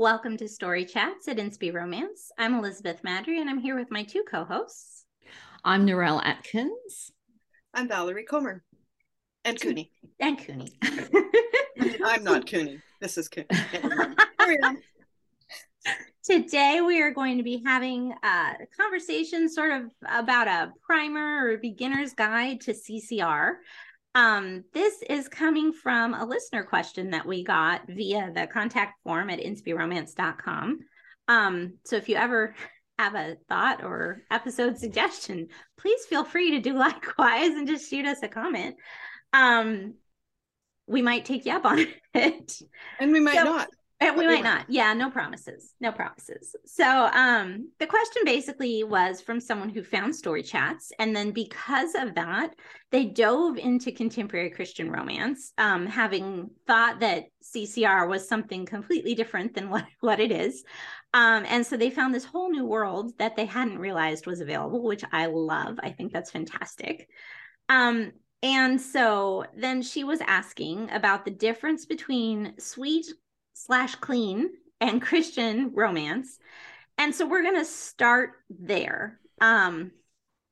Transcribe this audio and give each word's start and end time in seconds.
Welcome 0.00 0.38
to 0.38 0.48
Story 0.48 0.86
Chats 0.86 1.28
at 1.28 1.36
Inspy 1.36 1.74
Romance. 1.74 2.32
I'm 2.38 2.54
Elizabeth 2.54 3.02
Maddrey, 3.02 3.38
and 3.38 3.50
I'm 3.50 3.58
here 3.58 3.78
with 3.78 3.90
my 3.90 4.02
two 4.02 4.24
co-hosts. 4.26 5.04
I'm 5.62 5.86
Narelle 5.86 6.24
Atkins. 6.24 7.12
I'm 7.74 7.86
Valerie 7.86 8.24
Comer. 8.24 8.64
And 9.44 9.60
Cooney. 9.60 9.92
And 10.18 10.38
Cooney. 10.38 10.72
I'm 12.02 12.24
not 12.24 12.46
Cooney. 12.46 12.80
This 13.02 13.18
is 13.18 13.28
Cooney. 13.28 13.48
Today, 16.24 16.80
we 16.80 17.02
are 17.02 17.10
going 17.10 17.36
to 17.36 17.42
be 17.42 17.62
having 17.66 18.14
a 18.24 18.52
conversation 18.74 19.50
sort 19.50 19.72
of 19.72 19.90
about 20.10 20.48
a 20.48 20.72
primer 20.80 21.46
or 21.46 21.58
beginner's 21.58 22.14
guide 22.14 22.62
to 22.62 22.72
CCR. 22.72 23.56
Um, 24.14 24.64
this 24.74 25.02
is 25.08 25.28
coming 25.28 25.72
from 25.72 26.14
a 26.14 26.24
listener 26.24 26.64
question 26.64 27.10
that 27.10 27.26
we 27.26 27.44
got 27.44 27.82
via 27.86 28.32
the 28.34 28.46
contact 28.46 28.94
form 29.04 29.30
at 29.30 29.38
inspyromance.com. 29.38 30.80
Um, 31.28 31.74
so 31.84 31.96
if 31.96 32.08
you 32.08 32.16
ever 32.16 32.54
have 32.98 33.14
a 33.14 33.36
thought 33.48 33.82
or 33.84 34.22
episode 34.30 34.78
suggestion, 34.78 35.48
please 35.78 36.04
feel 36.06 36.24
free 36.24 36.52
to 36.52 36.60
do 36.60 36.74
likewise 36.78 37.50
and 37.50 37.68
just 37.68 37.88
shoot 37.88 38.06
us 38.06 38.18
a 38.22 38.28
comment. 38.28 38.76
Um, 39.32 39.94
we 40.86 41.02
might 41.02 41.24
take 41.24 41.46
you 41.46 41.52
up 41.52 41.64
on 41.64 41.86
it. 42.14 42.52
And 42.98 43.12
we 43.12 43.20
might 43.20 43.36
so, 43.36 43.44
not. 43.44 43.68
And 44.00 44.16
we 44.16 44.26
might 44.26 44.42
not. 44.42 44.64
Yeah, 44.68 44.94
no 44.94 45.10
promises. 45.10 45.74
No 45.80 45.92
promises. 45.92 46.56
So 46.64 47.10
um 47.12 47.70
the 47.78 47.86
question 47.86 48.22
basically 48.24 48.82
was 48.82 49.20
from 49.20 49.40
someone 49.40 49.68
who 49.68 49.82
found 49.82 50.16
story 50.16 50.42
chats 50.42 50.90
and 50.98 51.14
then 51.14 51.32
because 51.32 51.94
of 51.94 52.14
that, 52.14 52.54
they 52.90 53.04
dove 53.04 53.58
into 53.58 53.92
contemporary 53.92 54.50
Christian 54.50 54.90
romance, 54.90 55.52
um, 55.58 55.86
having 55.86 56.50
thought 56.66 57.00
that 57.00 57.26
CCR 57.44 58.08
was 58.08 58.28
something 58.28 58.66
completely 58.66 59.14
different 59.14 59.54
than 59.54 59.68
what, 59.70 59.84
what 60.00 60.20
it 60.20 60.32
is. 60.32 60.64
Um, 61.12 61.44
and 61.46 61.66
so 61.66 61.76
they 61.76 61.90
found 61.90 62.14
this 62.14 62.24
whole 62.24 62.50
new 62.50 62.64
world 62.64 63.12
that 63.18 63.36
they 63.36 63.44
hadn't 63.44 63.78
realized 63.78 64.26
was 64.26 64.40
available, 64.40 64.82
which 64.82 65.04
I 65.12 65.26
love. 65.26 65.78
I 65.82 65.90
think 65.90 66.12
that's 66.12 66.30
fantastic. 66.30 67.08
Um, 67.68 68.12
and 68.42 68.80
so 68.80 69.44
then 69.56 69.82
she 69.82 70.04
was 70.04 70.20
asking 70.22 70.90
about 70.90 71.24
the 71.24 71.30
difference 71.30 71.84
between 71.84 72.54
sweet 72.58 73.06
slash 73.64 73.94
clean 73.96 74.50
and 74.80 75.02
Christian 75.02 75.72
romance. 75.74 76.38
And 76.98 77.14
so 77.14 77.26
we're 77.26 77.42
going 77.42 77.56
to 77.58 77.64
start 77.64 78.32
there. 78.48 79.18
Um, 79.40 79.92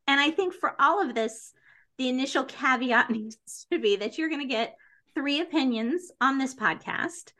and 0.07 0.21
I 0.21 0.31
think 0.31 0.55
for 0.55 0.75
all 0.81 1.03
of 1.03 1.15
this, 1.15 1.53
the 1.99 2.09
initial 2.09 2.45
caveat 2.45 3.11
needs 3.11 3.67
to 3.71 3.79
be 3.79 3.97
that 3.97 4.19
you're 4.19 4.29
going 4.29 4.41
to 4.41 4.47
get 4.47 4.77
three 5.15 5.41
opinions 5.41 6.11
on 6.21 6.39
this 6.39 6.55
podcast 6.55 7.33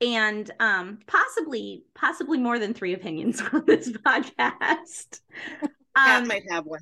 and 0.00 0.50
um, 0.60 0.98
possibly 1.06 1.84
possibly 1.94 2.38
more 2.38 2.58
than 2.58 2.74
three 2.74 2.94
opinions 2.94 3.42
on 3.52 3.64
this 3.66 3.90
podcast. 3.90 5.20
Um, 5.96 6.26
might 6.26 6.42
have 6.50 6.64
one. 6.64 6.80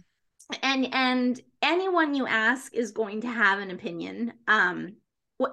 And 0.63 0.89
and 0.95 1.39
anyone 1.61 2.15
you 2.15 2.27
ask 2.27 2.75
is 2.75 2.93
going 2.93 3.21
to 3.21 3.27
have 3.27 3.59
an 3.59 3.71
opinion. 3.71 4.33
Um, 4.49 4.95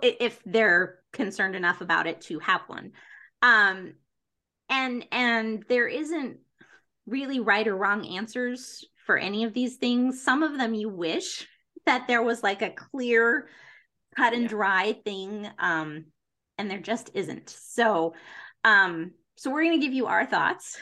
if 0.02 0.42
they're 0.46 1.00
concerned 1.12 1.56
enough 1.56 1.82
about 1.82 2.08
it 2.08 2.22
to 2.22 2.40
have 2.40 2.62
one. 2.68 2.92
Um 3.42 3.94
and 4.70 5.06
and 5.12 5.64
there 5.68 5.88
isn't 5.88 6.38
really 7.06 7.40
right 7.40 7.68
or 7.68 7.76
wrong 7.76 8.06
answers 8.06 8.86
for 9.06 9.18
any 9.18 9.44
of 9.44 9.54
these 9.54 9.78
things. 9.78 10.22
Some 10.22 10.44
of 10.44 10.58
them 10.58 10.74
you 10.74 10.90
wish 10.90 11.48
that 11.86 12.08
there 12.08 12.22
was 12.22 12.44
like 12.44 12.62
a 12.62 12.70
clear 12.70 13.50
cut 14.16 14.34
and 14.34 14.44
yeah. 14.44 14.50
dry 14.50 14.96
thing 15.04 15.48
um 15.58 16.06
and 16.58 16.70
there 16.70 16.80
just 16.80 17.10
isn't. 17.14 17.50
So 17.50 18.14
um 18.64 19.12
so 19.36 19.50
we're 19.50 19.64
going 19.64 19.80
to 19.80 19.86
give 19.86 19.94
you 19.94 20.08
our 20.08 20.26
thoughts 20.26 20.78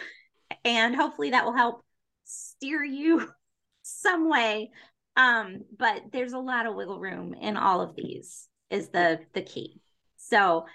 and 0.65 0.95
hopefully 0.95 1.29
that 1.29 1.45
will 1.45 1.55
help 1.55 1.83
steer 2.25 2.83
you 2.83 3.29
some 3.83 4.29
way. 4.29 4.71
Um 5.15 5.61
but 5.77 6.03
there's 6.11 6.33
a 6.33 6.39
lot 6.39 6.65
of 6.65 6.75
wiggle 6.75 6.99
room 6.99 7.33
in 7.33 7.55
all 7.55 7.81
of 7.81 7.95
these 7.95 8.47
is 8.69 8.89
the 8.89 9.19
the 9.33 9.41
key. 9.41 9.81
So, 10.17 10.65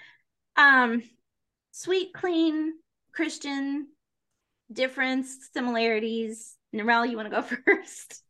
um, 0.57 1.03
sweet, 1.73 2.13
clean, 2.15 2.75
Christian, 3.13 3.89
difference, 4.73 5.49
similarities. 5.53 6.57
Narelle, 6.75 7.09
you 7.09 7.17
want 7.17 7.31
to 7.31 7.37
go 7.41 7.43
first? 7.67 8.23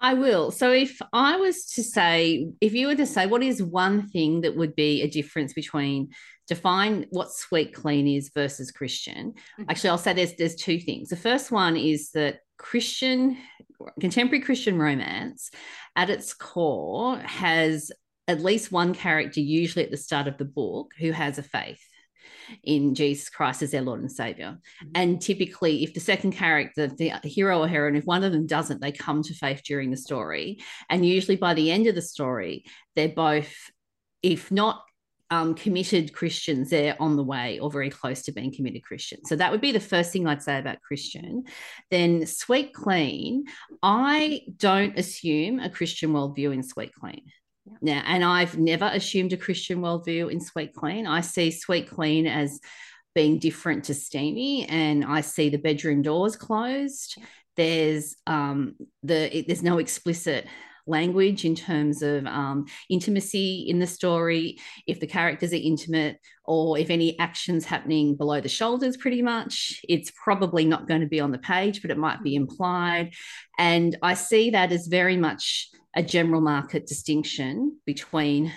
I 0.00 0.14
will. 0.14 0.50
So, 0.50 0.72
if 0.72 1.00
I 1.12 1.36
was 1.36 1.64
to 1.74 1.82
say, 1.82 2.50
if 2.60 2.74
you 2.74 2.88
were 2.88 2.94
to 2.94 3.06
say, 3.06 3.26
what 3.26 3.42
is 3.42 3.62
one 3.62 4.08
thing 4.08 4.42
that 4.42 4.56
would 4.56 4.76
be 4.76 5.02
a 5.02 5.10
difference 5.10 5.52
between 5.52 6.10
define 6.46 7.04
what 7.10 7.32
sweet 7.32 7.74
clean 7.74 8.06
is 8.06 8.30
versus 8.34 8.70
Christian? 8.70 9.32
Mm-hmm. 9.32 9.64
Actually, 9.68 9.90
I'll 9.90 9.98
say 9.98 10.12
there's 10.12 10.34
there's 10.34 10.54
two 10.54 10.78
things. 10.78 11.08
The 11.08 11.16
first 11.16 11.50
one 11.50 11.76
is 11.76 12.10
that 12.12 12.40
Christian 12.58 13.38
contemporary 14.00 14.42
Christian 14.42 14.78
romance, 14.78 15.50
at 15.96 16.10
its 16.10 16.34
core, 16.34 17.18
has 17.18 17.90
at 18.28 18.42
least 18.42 18.70
one 18.70 18.94
character, 18.94 19.40
usually 19.40 19.84
at 19.84 19.90
the 19.90 19.96
start 19.96 20.28
of 20.28 20.38
the 20.38 20.44
book, 20.44 20.92
who 20.98 21.10
has 21.10 21.38
a 21.38 21.42
faith 21.42 21.82
in 22.62 22.94
Jesus 22.94 23.28
Christ 23.28 23.62
as 23.62 23.70
their 23.70 23.82
Lord 23.82 24.00
and 24.00 24.12
Savior. 24.12 24.58
Mm-hmm. 24.82 24.90
And 24.94 25.20
typically, 25.20 25.82
if 25.82 25.94
the 25.94 26.00
second 26.00 26.32
character, 26.32 26.86
the 26.86 27.18
hero 27.24 27.60
or 27.60 27.68
heroine, 27.68 27.96
if 27.96 28.04
one 28.04 28.24
of 28.24 28.32
them 28.32 28.46
doesn't, 28.46 28.80
they 28.80 28.92
come 28.92 29.22
to 29.22 29.34
faith 29.34 29.62
during 29.64 29.90
the 29.90 29.96
story. 29.96 30.58
And 30.88 31.04
usually 31.04 31.36
by 31.36 31.54
the 31.54 31.70
end 31.70 31.86
of 31.86 31.94
the 31.94 32.02
story, 32.02 32.64
they're 32.94 33.08
both, 33.08 33.54
if 34.22 34.50
not 34.50 34.82
um, 35.30 35.54
committed 35.54 36.14
Christians, 36.14 36.70
they're 36.70 36.96
on 37.00 37.16
the 37.16 37.24
way 37.24 37.58
or 37.58 37.70
very 37.70 37.90
close 37.90 38.22
to 38.22 38.32
being 38.32 38.54
committed 38.54 38.82
Christians. 38.82 39.28
So 39.28 39.36
that 39.36 39.52
would 39.52 39.60
be 39.60 39.72
the 39.72 39.80
first 39.80 40.12
thing 40.12 40.26
I'd 40.26 40.42
say 40.42 40.58
about 40.58 40.80
Christian. 40.80 41.44
Then 41.90 42.26
Sweet 42.26 42.72
Clean, 42.72 43.44
I 43.82 44.42
don't 44.56 44.98
assume 44.98 45.60
a 45.60 45.68
Christian 45.68 46.12
worldview 46.12 46.54
in 46.54 46.62
Sweet 46.62 46.94
Clean. 46.94 47.22
Now, 47.80 48.02
and 48.06 48.24
I've 48.24 48.58
never 48.58 48.86
assumed 48.86 49.32
a 49.32 49.36
Christian 49.36 49.80
worldview 49.80 50.30
in 50.30 50.40
Sweet 50.40 50.74
Clean. 50.74 51.06
I 51.06 51.20
see 51.20 51.50
Sweet 51.50 51.88
Clean 51.88 52.26
as 52.26 52.60
being 53.14 53.38
different 53.38 53.84
to 53.84 53.94
Steamy, 53.94 54.66
and 54.68 55.04
I 55.04 55.22
see 55.22 55.48
the 55.48 55.58
bedroom 55.58 56.02
doors 56.02 56.36
closed. 56.36 57.18
There's 57.56 58.16
um, 58.26 58.76
the 59.02 59.44
there's 59.46 59.62
no 59.62 59.78
explicit 59.78 60.46
language 60.88 61.44
in 61.44 61.54
terms 61.54 62.02
of 62.02 62.26
um, 62.26 62.66
intimacy 62.88 63.66
in 63.68 63.78
the 63.78 63.86
story. 63.86 64.58
If 64.86 65.00
the 65.00 65.06
characters 65.06 65.52
are 65.52 65.56
intimate, 65.56 66.18
or 66.44 66.78
if 66.78 66.90
any 66.90 67.18
actions 67.18 67.64
happening 67.64 68.16
below 68.16 68.40
the 68.40 68.48
shoulders, 68.48 68.96
pretty 68.96 69.22
much, 69.22 69.80
it's 69.88 70.10
probably 70.22 70.64
not 70.64 70.88
going 70.88 71.02
to 71.02 71.06
be 71.06 71.20
on 71.20 71.30
the 71.30 71.38
page, 71.38 71.82
but 71.82 71.90
it 71.90 71.98
might 71.98 72.22
be 72.22 72.34
implied. 72.34 73.12
And 73.58 73.96
I 74.02 74.14
see 74.14 74.50
that 74.50 74.72
as 74.72 74.86
very 74.86 75.16
much 75.16 75.68
a 75.94 76.02
general 76.02 76.40
market 76.40 76.86
distinction 76.86 77.78
between 77.84 78.52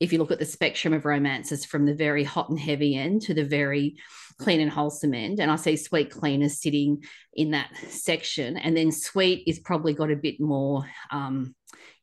if 0.00 0.12
you 0.12 0.18
look 0.18 0.30
at 0.30 0.38
the 0.38 0.44
spectrum 0.44 0.94
of 0.94 1.04
romances 1.04 1.64
from 1.64 1.84
the 1.84 1.94
very 1.94 2.22
hot 2.22 2.48
and 2.50 2.58
heavy 2.58 2.96
end 2.96 3.22
to 3.22 3.34
the 3.34 3.44
very 3.44 3.96
clean 4.38 4.60
and 4.60 4.70
wholesome 4.70 5.14
end. 5.14 5.40
And 5.40 5.50
I 5.50 5.56
see 5.56 5.76
sweet 5.76 6.10
clean 6.10 6.48
sitting 6.48 7.02
in 7.34 7.50
that 7.50 7.70
section. 7.88 8.56
And 8.56 8.76
then 8.76 8.92
sweet 8.92 9.42
is 9.46 9.58
probably 9.58 9.94
got 9.94 10.10
a 10.10 10.16
bit 10.16 10.40
more 10.40 10.84
um, 11.10 11.54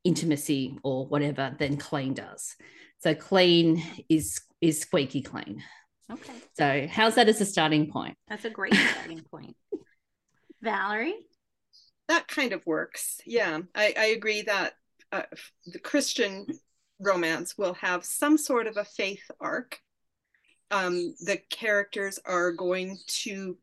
intimacy 0.05 0.77
or 0.83 1.05
whatever 1.07 1.53
than 1.59 1.75
clean 1.75 2.13
does. 2.13 2.55
So 2.99 3.13
clean 3.13 3.83
is 4.07 4.39
is 4.61 4.79
squeaky 4.79 5.21
clean. 5.21 5.61
Okay. 6.09 6.33
So 6.53 6.87
how's 6.89 7.15
that 7.15 7.27
as 7.27 7.41
a 7.41 7.45
starting 7.45 7.91
point? 7.91 8.15
That's 8.29 8.45
a 8.45 8.49
great 8.49 8.73
starting 8.73 9.21
point. 9.29 9.57
Valerie? 10.61 11.15
that 12.07 12.27
kind 12.27 12.53
of 12.53 12.65
works. 12.65 13.19
Yeah, 13.25 13.59
I, 13.73 13.93
I 13.97 14.05
agree 14.07 14.43
that 14.43 14.73
uh, 15.11 15.23
the 15.65 15.79
Christian 15.79 16.45
romance 16.99 17.57
will 17.57 17.73
have 17.75 18.05
some 18.05 18.37
sort 18.37 18.67
of 18.67 18.77
a 18.77 18.85
faith 18.85 19.23
arc. 19.39 19.79
Um, 20.71 21.15
the 21.21 21.39
characters 21.49 22.19
are 22.25 22.51
going 22.51 22.97
to, 23.07 23.57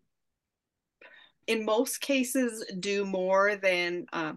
in 1.46 1.64
most 1.64 2.00
cases, 2.00 2.64
do 2.78 3.04
more 3.04 3.56
than 3.56 4.06
uh, 4.12 4.34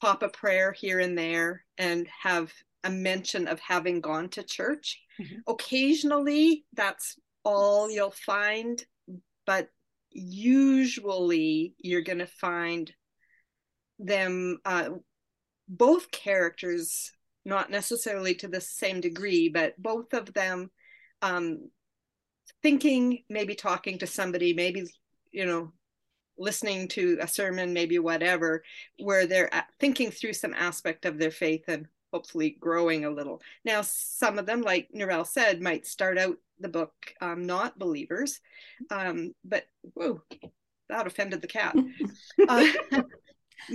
pop 0.00 0.22
a 0.22 0.28
prayer 0.28 0.72
here 0.72 1.00
and 1.00 1.16
there 1.16 1.64
and 1.78 2.06
have 2.22 2.52
a 2.84 2.90
mention 2.90 3.48
of 3.48 3.58
having 3.60 4.00
gone 4.00 4.28
to 4.30 4.42
church. 4.42 5.00
Mm-hmm. 5.20 5.36
Occasionally, 5.46 6.64
that's 6.74 7.16
all 7.44 7.90
you'll 7.90 8.10
find, 8.10 8.84
but 9.46 9.68
usually 10.10 11.74
you're 11.78 12.02
going 12.02 12.18
to 12.18 12.26
find 12.26 12.92
them 13.98 14.58
uh, 14.64 14.90
both 15.68 16.10
characters 16.10 17.12
not 17.44 17.70
necessarily 17.70 18.34
to 18.34 18.48
the 18.48 18.60
same 18.60 19.00
degree 19.00 19.48
but 19.48 19.80
both 19.80 20.12
of 20.12 20.32
them 20.34 20.70
um, 21.22 21.70
thinking 22.62 23.22
maybe 23.28 23.54
talking 23.54 23.98
to 23.98 24.06
somebody 24.06 24.52
maybe 24.52 24.84
you 25.32 25.46
know 25.46 25.72
listening 26.38 26.88
to 26.88 27.18
a 27.20 27.28
sermon 27.28 27.72
maybe 27.72 27.98
whatever 27.98 28.62
where 28.98 29.26
they're 29.26 29.50
thinking 29.78 30.10
through 30.10 30.32
some 30.32 30.54
aspect 30.54 31.04
of 31.04 31.18
their 31.18 31.30
faith 31.30 31.64
and 31.68 31.86
hopefully 32.14 32.56
growing 32.60 33.04
a 33.04 33.10
little. 33.10 33.42
Now, 33.64 33.82
some 33.82 34.38
of 34.38 34.46
them, 34.46 34.62
like 34.62 34.88
Narelle 34.94 35.26
said, 35.26 35.60
might 35.60 35.84
start 35.84 36.16
out 36.16 36.36
the 36.60 36.68
book 36.68 36.92
um, 37.20 37.44
not 37.44 37.76
believers, 37.76 38.40
um, 38.88 39.34
but 39.44 39.64
whoa, 39.94 40.22
that 40.88 41.08
offended 41.08 41.42
the 41.42 41.48
cat. 41.48 41.76
uh, 42.48 42.66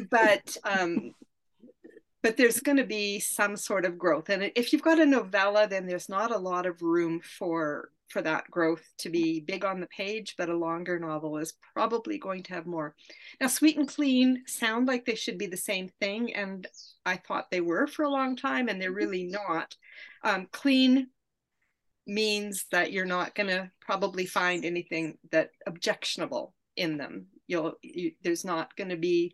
but 0.09 0.55
um, 0.63 1.11
but 2.23 2.37
there's 2.37 2.61
going 2.61 2.77
to 2.77 2.85
be 2.85 3.19
some 3.19 3.57
sort 3.57 3.83
of 3.83 3.97
growth, 3.97 4.29
and 4.29 4.51
if 4.55 4.71
you've 4.71 4.81
got 4.81 4.99
a 4.99 5.05
novella, 5.05 5.67
then 5.67 5.85
there's 5.85 6.07
not 6.07 6.31
a 6.31 6.37
lot 6.37 6.65
of 6.65 6.81
room 6.81 7.19
for 7.19 7.91
for 8.09 8.21
that 8.21 8.49
growth 8.49 8.83
to 8.99 9.09
be 9.09 9.39
big 9.39 9.63
on 9.63 9.79
the 9.79 9.87
page, 9.87 10.35
but 10.37 10.49
a 10.49 10.57
longer 10.57 10.99
novel 10.99 11.37
is 11.37 11.53
probably 11.73 12.17
going 12.17 12.43
to 12.43 12.53
have 12.53 12.65
more. 12.65 12.95
Now, 13.39 13.47
sweet 13.47 13.77
and 13.77 13.87
clean 13.87 14.43
sound 14.47 14.87
like 14.87 15.05
they 15.05 15.15
should 15.15 15.37
be 15.37 15.47
the 15.47 15.57
same 15.57 15.89
thing, 15.99 16.33
and 16.33 16.67
I 17.05 17.17
thought 17.17 17.51
they 17.51 17.61
were 17.61 17.87
for 17.87 18.03
a 18.03 18.09
long 18.09 18.35
time, 18.35 18.67
and 18.67 18.81
they're 18.81 18.91
really 18.91 19.23
not. 19.23 19.75
Um, 20.23 20.47
clean 20.51 21.07
means 22.07 22.65
that 22.71 22.91
you're 22.91 23.05
not 23.05 23.35
going 23.35 23.49
to 23.49 23.69
probably 23.79 24.25
find 24.25 24.65
anything 24.65 25.17
that 25.31 25.51
objectionable 25.67 26.53
in 26.75 26.97
them. 26.97 27.27
You'll 27.47 27.73
you, 27.81 28.13
there's 28.23 28.43
not 28.43 28.75
going 28.75 28.89
to 28.89 28.97
be 28.97 29.33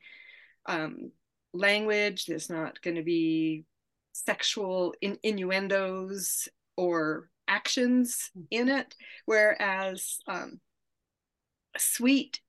um, 0.66 1.12
language. 1.54 2.26
There's 2.26 2.50
not 2.50 2.82
going 2.82 2.96
to 2.96 3.04
be 3.04 3.66
sexual 4.12 4.94
in, 5.02 5.18
innuendos 5.24 6.48
or 6.78 7.30
actions 7.48 8.32
in 8.52 8.70
it, 8.70 8.96
whereas 9.26 10.20
um, 10.28 10.60
sweet 11.78 12.40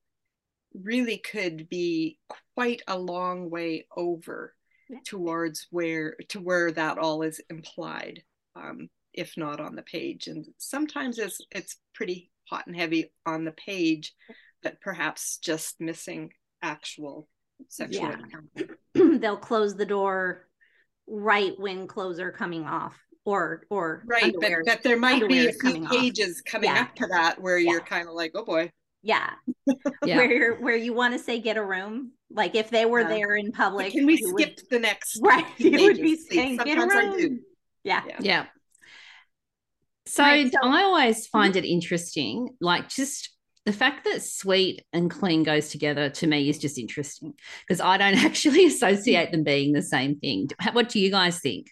really 0.74 1.18
could 1.18 1.68
be 1.68 2.18
quite 2.54 2.82
a 2.86 2.98
long 2.98 3.50
way 3.50 3.86
over 3.96 4.54
towards 5.04 5.66
where 5.70 6.16
to 6.28 6.40
where 6.40 6.70
that 6.70 6.98
all 6.98 7.22
is 7.22 7.40
implied 7.50 8.22
um, 8.54 8.88
if 9.12 9.36
not 9.36 9.60
on 9.60 9.74
the 9.74 9.82
page. 9.82 10.26
And 10.26 10.46
sometimes 10.58 11.18
it's 11.18 11.40
it's 11.50 11.76
pretty 11.94 12.30
hot 12.48 12.66
and 12.66 12.76
heavy 12.76 13.12
on 13.24 13.44
the 13.44 13.52
page 13.52 14.14
but 14.62 14.80
perhaps 14.80 15.38
just 15.38 15.80
missing 15.80 16.32
actual 16.60 17.28
sexual 17.68 18.12
yeah. 18.56 18.64
they'll 19.18 19.36
close 19.36 19.76
the 19.76 19.86
door 19.86 20.48
right 21.06 21.52
when 21.58 21.86
clothes 21.86 22.18
are 22.18 22.32
coming 22.32 22.64
off 22.64 22.98
or 23.26 23.64
or 23.68 24.02
right 24.06 24.34
but, 24.40 24.50
but 24.64 24.82
there 24.82 24.96
might 24.96 25.28
be 25.28 25.46
a 25.46 25.52
few 25.52 25.86
pages 25.88 26.38
off. 26.38 26.50
coming 26.50 26.70
yeah. 26.70 26.82
up 26.82 26.94
to 26.94 27.06
that 27.08 27.40
where 27.40 27.58
yeah. 27.58 27.72
you're 27.72 27.80
kind 27.80 28.08
of 28.08 28.14
like 28.14 28.32
oh 28.34 28.44
boy 28.44 28.70
yeah, 29.02 29.30
yeah. 30.04 30.16
where 30.16 30.32
you're 30.32 30.54
where 30.56 30.74
you 30.74 30.92
want 30.92 31.12
to 31.12 31.18
say 31.18 31.38
get 31.38 31.56
a 31.56 31.62
room 31.62 32.12
like 32.30 32.56
if 32.56 32.70
they 32.70 32.86
were 32.86 33.04
there 33.04 33.36
in 33.36 33.52
public 33.52 33.92
can 33.92 34.06
we 34.06 34.16
skip 34.16 34.56
would, 34.56 34.70
the 34.70 34.78
next 34.78 35.20
right 35.22 35.46
you 35.58 35.82
would 35.82 36.00
be 36.00 36.16
saying 36.16 36.56
get 36.56 36.78
a 36.78 36.86
room 36.86 37.40
yeah 37.84 38.02
yeah 38.18 38.46
so, 40.06 40.22
right, 40.22 40.50
so 40.50 40.58
I 40.62 40.84
always 40.84 41.26
find 41.26 41.54
mm-hmm. 41.54 41.64
it 41.64 41.68
interesting, 41.68 42.50
like 42.60 42.88
just 42.88 43.30
the 43.64 43.72
fact 43.72 44.04
that 44.04 44.22
sweet 44.22 44.84
and 44.92 45.10
clean 45.10 45.42
goes 45.42 45.70
together 45.70 46.08
to 46.08 46.26
me 46.28 46.48
is 46.48 46.58
just 46.58 46.78
interesting 46.78 47.34
because 47.66 47.80
I 47.80 47.96
don't 47.96 48.16
actually 48.24 48.66
associate 48.66 49.32
them 49.32 49.42
being 49.42 49.72
the 49.72 49.82
same 49.82 50.18
thing. 50.20 50.48
What 50.72 50.88
do 50.88 51.00
you 51.00 51.10
guys 51.10 51.40
think? 51.40 51.66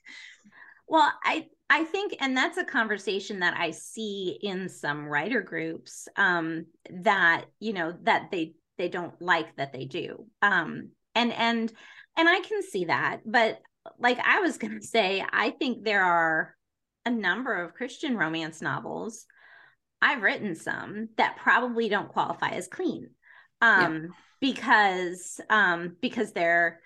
Well, 0.87 1.13
I 1.23 1.47
I 1.71 1.85
think, 1.85 2.15
and 2.21 2.37
that's 2.37 2.59
a 2.59 2.65
conversation 2.65 3.41
that 3.41 3.57
I 3.57 3.71
see 3.71 4.39
in 4.43 4.69
some 4.69 5.07
writer 5.07 5.41
groups 5.41 6.09
um, 6.17 6.67
that 7.03 7.47
you 7.59 7.73
know 7.73 7.95
that 8.03 8.31
they 8.31 8.55
they 8.77 8.89
don't 8.89 9.21
like 9.21 9.57
that 9.57 9.73
they 9.73 9.87
do, 9.87 10.27
um, 10.43 10.91
and 11.15 11.33
and 11.33 11.73
and 12.17 12.29
I 12.29 12.41
can 12.41 12.63
see 12.63 12.87
that. 12.87 13.21
But 13.25 13.61
like 13.99 14.19
I 14.19 14.41
was 14.41 14.59
going 14.59 14.79
to 14.81 14.87
say, 14.87 15.25
I 15.33 15.51
think 15.51 15.85
there 15.85 16.05
are 16.05 16.55
a 17.07 17.11
number 17.11 17.55
of 17.63 17.75
Christian 17.75 18.17
romance 18.17 18.61
novels. 18.61 19.27
I've 20.03 20.23
written 20.23 20.55
some 20.55 21.09
that 21.17 21.39
probably 21.39 21.89
don't 21.89 22.09
qualify 22.09 22.51
as 22.51 22.69
clean, 22.69 23.09
um, 23.63 23.95
yeah. 23.95 24.09
because 24.41 25.41
um, 25.49 25.97
because 26.01 26.33
they're 26.33 26.81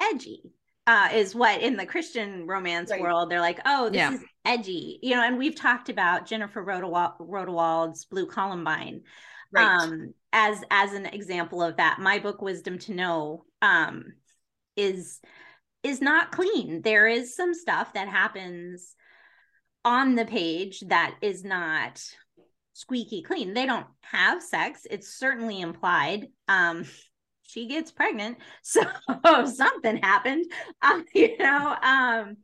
edgy 0.00 0.42
uh, 0.86 1.08
is 1.14 1.34
what 1.34 1.62
in 1.62 1.76
the 1.76 1.86
Christian 1.86 2.46
romance 2.46 2.90
right. 2.90 3.00
world 3.00 3.30
they're 3.30 3.40
like, 3.40 3.60
oh, 3.64 3.88
this 3.88 3.96
yeah. 3.96 4.12
is 4.14 4.20
edgy, 4.44 4.98
you 5.02 5.14
know. 5.14 5.22
And 5.22 5.38
we've 5.38 5.56
talked 5.56 5.88
about 5.88 6.26
Jennifer 6.26 6.64
Rodewald's 6.64 8.04
Blue 8.04 8.26
Columbine 8.26 9.02
right. 9.52 9.64
um, 9.64 10.12
as 10.32 10.62
as 10.70 10.92
an 10.92 11.06
example 11.06 11.62
of 11.62 11.76
that. 11.76 11.98
My 12.00 12.18
book, 12.18 12.42
Wisdom 12.42 12.78
to 12.80 12.92
Know, 12.92 13.44
um, 13.62 14.12
is 14.76 15.20
is 15.82 16.00
not 16.00 16.32
clean. 16.32 16.82
There 16.82 17.06
is 17.06 17.34
some 17.34 17.54
stuff 17.54 17.94
that 17.94 18.08
happens 18.08 18.94
on 19.84 20.14
the 20.14 20.24
page 20.24 20.80
that 20.88 21.14
is 21.22 21.44
not 21.44 22.02
squeaky 22.72 23.22
clean. 23.22 23.54
They 23.54 23.66
don't 23.66 23.86
have 24.02 24.42
sex. 24.42 24.86
It's 24.90 25.18
certainly 25.18 25.60
implied. 25.60 26.28
Um, 26.48 26.84
she 27.44 27.66
gets 27.66 27.90
pregnant. 27.90 28.38
So 28.62 28.82
something 29.46 29.98
happened 29.98 30.46
um, 30.82 31.04
you 31.14 31.36
know 31.38 31.76
um 31.82 32.36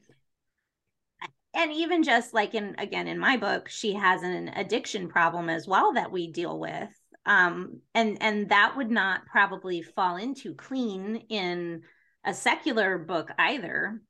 and 1.55 1.73
even 1.73 2.03
just 2.03 2.33
like 2.33 2.55
in 2.55 2.77
again 2.79 3.09
in 3.09 3.19
my 3.19 3.37
book 3.37 3.69
she 3.69 3.95
has 3.95 4.23
an 4.23 4.49
addiction 4.49 5.09
problem 5.09 5.49
as 5.49 5.67
well 5.67 5.95
that 5.95 6.13
we 6.13 6.31
deal 6.31 6.59
with 6.59 6.89
um 7.27 7.81
and 7.95 8.19
and 8.21 8.51
that 8.51 8.77
would 8.77 8.91
not 8.91 9.27
probably 9.27 9.83
fall 9.83 10.17
into 10.17 10.55
clean 10.55 11.17
in 11.29 11.83
a 12.25 12.35
secular 12.35 12.99
book 12.99 13.31
either. 13.39 14.01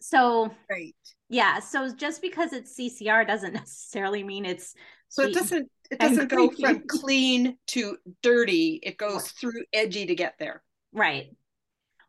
So 0.00 0.54
right. 0.70 0.94
yeah 1.28 1.58
so 1.58 1.92
just 1.94 2.22
because 2.22 2.52
it's 2.52 2.78
ccr 2.78 3.26
doesn't 3.26 3.54
necessarily 3.54 4.22
mean 4.22 4.44
it's 4.44 4.74
so 5.08 5.22
it 5.22 5.34
doesn't 5.34 5.70
it 5.90 5.98
doesn't 5.98 6.28
go 6.28 6.50
from 6.50 6.82
clean 6.88 7.56
to 7.68 7.96
dirty. 8.22 8.80
It 8.82 8.98
goes 8.98 9.30
through 9.30 9.64
edgy 9.72 10.06
to 10.06 10.14
get 10.14 10.34
there. 10.38 10.62
Right. 10.92 11.30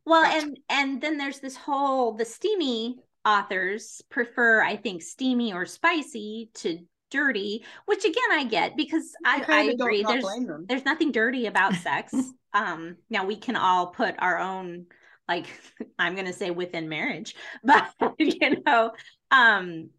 Well, 0.06 0.26
and 0.26 0.58
and 0.70 1.02
then 1.02 1.18
there's 1.18 1.40
this 1.40 1.56
whole 1.56 2.14
the 2.14 2.26
steamy 2.26 2.98
authors 3.26 4.02
prefer, 4.10 4.62
I 4.62 4.76
think, 4.76 5.02
steamy 5.02 5.54
or 5.54 5.66
spicy 5.66 6.50
to 6.56 6.80
dirty, 7.12 7.64
which 7.86 8.06
again 8.06 8.32
I 8.32 8.44
get 8.46 8.76
because 8.76 9.14
I, 9.26 9.44
I, 9.48 9.60
I 9.60 9.62
agree. 9.64 10.04
There's 10.04 10.26
there's 10.68 10.86
nothing 10.86 11.12
dirty 11.12 11.46
about 11.48 11.74
sex. 11.76 12.14
um, 12.54 12.98
now 13.10 13.26
we 13.26 13.36
can 13.36 13.56
all 13.56 13.88
put 13.88 14.16
our 14.20 14.40
own 14.40 14.86
like 15.28 15.46
I'm 16.00 16.16
gonna 16.16 16.34
say 16.34 16.52
within 16.52 16.90
marriage, 16.90 17.36
but 17.64 17.90
you 18.20 18.62
know, 18.66 18.92
um, 19.32 19.90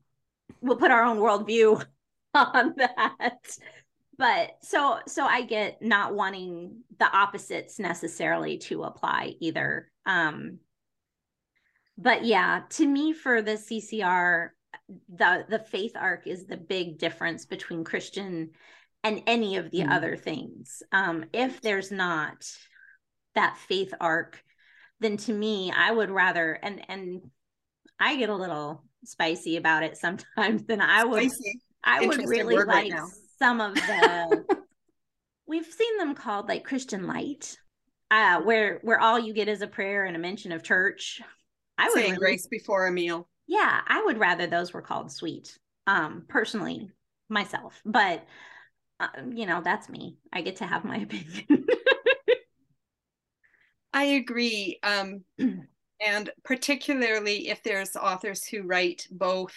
we'll 0.61 0.77
put 0.77 0.91
our 0.91 1.05
own 1.05 1.19
worldview 1.19 1.85
on 2.35 2.75
that 2.77 3.57
but 4.21 4.51
so 4.63 4.99
so 5.09 5.25
i 5.25 5.43
get 5.43 5.83
not 5.83 6.15
wanting 6.15 6.83
the 6.99 7.11
opposites 7.11 7.79
necessarily 7.79 8.59
to 8.59 8.83
apply 8.85 9.35
either 9.41 9.91
um 10.07 10.59
but 11.97 12.25
yeah 12.25 12.63
to 12.69 12.87
me 12.87 13.13
for 13.13 13.43
the 13.43 13.53
ccr 13.53 14.51
the 15.09 15.45
the 15.49 15.59
faith 15.59 15.93
arc 15.97 16.27
is 16.27 16.47
the 16.47 16.57
big 16.57 16.99
difference 16.99 17.47
between 17.47 17.83
christian 17.83 18.51
and 19.03 19.23
any 19.27 19.57
of 19.57 19.71
the 19.71 19.81
mm. 19.81 19.91
other 19.91 20.17
things 20.17 20.83
um 20.93 21.25
if 21.33 21.61
there's 21.63 21.91
not 21.91 22.47
that 23.35 23.57
faith 23.57 23.93
arc 24.01 24.41
then 25.01 25.17
to 25.17 25.33
me 25.33 25.73
i 25.75 25.91
would 25.91 26.11
rather 26.11 26.53
and 26.53 26.85
and 26.89 27.23
i 27.99 28.17
get 28.17 28.29
a 28.29 28.35
little 28.35 28.85
spicy 29.05 29.57
about 29.57 29.83
it 29.83 29.97
sometimes 29.97 30.63
than 30.65 30.81
i 30.81 31.03
would 31.03 31.31
spicy. 31.31 31.61
I 31.83 32.07
would 32.07 32.29
really 32.29 32.57
like 32.57 32.93
right 32.93 32.93
some 33.39 33.61
of 33.61 33.75
the 33.75 34.45
we've 35.47 35.67
seen 35.67 35.99
them 35.99 36.15
called 36.15 36.49
like 36.49 36.65
Christian 36.65 37.07
light, 37.07 37.57
uh, 38.11 38.41
where 38.43 38.79
where 38.83 39.01
all 39.01 39.19
you 39.19 39.35
get 39.35 39.49
is 39.49 39.63
a 39.63 39.67
prayer 39.67 40.05
and 40.05 40.17
a 40.17 40.21
mention 40.21 40.53
of 40.53 40.63
church. 40.63 41.21
I 41.77 41.87
would 41.87 41.95
saying 41.95 42.13
really, 42.13 42.19
grace 42.19 42.47
before 42.47 42.87
a 42.87 42.93
meal. 42.93 43.29
Yeah, 43.47 43.81
I 43.87 44.03
would 44.05 44.19
rather 44.19 44.47
those 44.47 44.73
were 44.73 44.83
called 44.83 45.11
sweet. 45.11 45.59
Um, 45.87 46.25
personally, 46.29 46.91
myself, 47.29 47.81
but 47.85 48.25
uh, 49.01 49.09
you 49.35 49.47
know 49.47 49.61
that's 49.63 49.89
me. 49.89 50.19
I 50.33 50.43
get 50.43 50.57
to 50.57 50.67
have 50.67 50.85
my 50.85 50.97
opinion. 51.11 51.67
I 53.93 54.05
agree. 54.05 54.79
Um, 54.83 55.25
and 56.01 56.31
particularly 56.45 57.49
if 57.49 57.63
there's 57.63 57.97
authors 57.97 58.45
who 58.47 58.63
write 58.63 59.07
both 59.11 59.55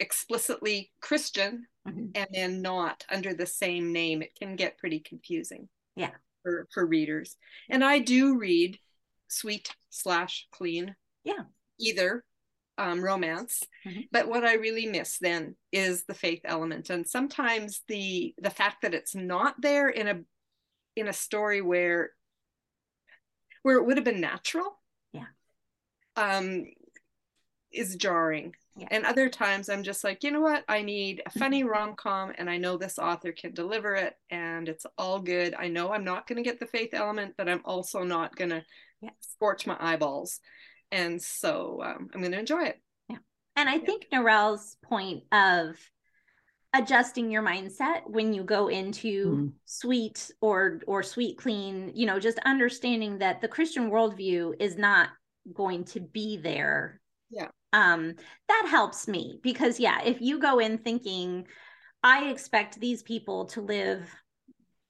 explicitly 0.00 0.90
Christian 1.00 1.66
mm-hmm. 1.86 2.06
and 2.14 2.26
then 2.32 2.62
not 2.62 3.04
under 3.10 3.34
the 3.34 3.46
same 3.46 3.92
name, 3.92 4.22
it 4.22 4.34
can 4.34 4.56
get 4.56 4.78
pretty 4.78 4.98
confusing. 4.98 5.68
Yeah. 5.94 6.10
For, 6.42 6.66
for 6.72 6.86
readers. 6.86 7.36
And 7.68 7.84
I 7.84 7.98
do 7.98 8.38
read 8.38 8.78
sweet 9.28 9.74
slash 9.90 10.48
clean. 10.50 10.96
Yeah. 11.22 11.44
Either 11.78 12.24
um, 12.78 13.02
romance. 13.02 13.62
Mm-hmm. 13.86 14.00
But 14.10 14.26
what 14.26 14.44
I 14.44 14.54
really 14.54 14.86
miss 14.86 15.18
then 15.18 15.54
is 15.70 16.04
the 16.04 16.14
faith 16.14 16.40
element. 16.44 16.88
And 16.88 17.06
sometimes 17.06 17.82
the 17.88 18.34
the 18.38 18.50
fact 18.50 18.82
that 18.82 18.94
it's 18.94 19.14
not 19.14 19.54
there 19.60 19.88
in 19.90 20.08
a 20.08 20.20
in 20.96 21.06
a 21.06 21.12
story 21.12 21.60
where 21.60 22.12
where 23.62 23.76
it 23.76 23.84
would 23.84 23.98
have 23.98 24.04
been 24.04 24.20
natural. 24.20 24.78
Yeah. 25.12 25.26
Um 26.16 26.64
is 27.70 27.96
jarring. 27.96 28.54
Yeah. 28.80 28.88
And 28.90 29.04
other 29.04 29.28
times 29.28 29.68
I'm 29.68 29.82
just 29.82 30.02
like, 30.04 30.24
you 30.24 30.30
know 30.30 30.40
what? 30.40 30.64
I 30.66 30.80
need 30.80 31.22
a 31.26 31.38
funny 31.38 31.60
mm-hmm. 31.60 31.70
rom 31.70 31.94
com, 31.96 32.32
and 32.38 32.48
I 32.48 32.56
know 32.56 32.78
this 32.78 32.98
author 32.98 33.30
can 33.30 33.52
deliver 33.52 33.94
it, 33.94 34.14
and 34.30 34.68
it's 34.68 34.86
all 34.96 35.20
good. 35.20 35.54
I 35.54 35.68
know 35.68 35.92
I'm 35.92 36.04
not 36.04 36.26
going 36.26 36.42
to 36.42 36.48
get 36.48 36.58
the 36.58 36.66
faith 36.66 36.94
element, 36.94 37.34
but 37.36 37.48
I'm 37.48 37.60
also 37.66 38.04
not 38.04 38.36
going 38.36 38.50
to 38.50 38.64
yeah. 39.02 39.10
scorch 39.20 39.66
my 39.66 39.76
eyeballs. 39.78 40.40
And 40.90 41.20
so 41.20 41.82
um, 41.84 42.08
I'm 42.14 42.20
going 42.20 42.32
to 42.32 42.38
enjoy 42.38 42.64
it. 42.64 42.80
Yeah. 43.10 43.18
And 43.54 43.68
I 43.68 43.74
yeah. 43.74 43.84
think 43.84 44.06
Narelle's 44.10 44.78
point 44.82 45.24
of 45.30 45.76
adjusting 46.72 47.30
your 47.30 47.42
mindset 47.42 48.02
when 48.06 48.32
you 48.32 48.44
go 48.44 48.68
into 48.68 49.26
mm. 49.26 49.52
sweet 49.66 50.30
or 50.40 50.80
or 50.86 51.02
sweet 51.02 51.36
clean 51.36 51.90
you 51.96 52.06
know 52.06 52.20
just 52.20 52.38
understanding 52.44 53.18
that 53.18 53.40
the 53.40 53.48
christian 53.48 53.90
worldview 53.90 54.54
is 54.60 54.76
not 54.76 55.08
going 55.52 55.82
to 55.82 55.98
be 55.98 56.36
there 56.36 57.00
yeah 57.28 57.48
um 57.72 58.14
that 58.48 58.66
helps 58.68 59.06
me 59.06 59.38
because 59.42 59.78
yeah 59.78 60.00
if 60.04 60.20
you 60.20 60.38
go 60.38 60.58
in 60.58 60.78
thinking 60.78 61.46
i 62.02 62.28
expect 62.30 62.80
these 62.80 63.02
people 63.02 63.46
to 63.46 63.60
live 63.60 64.08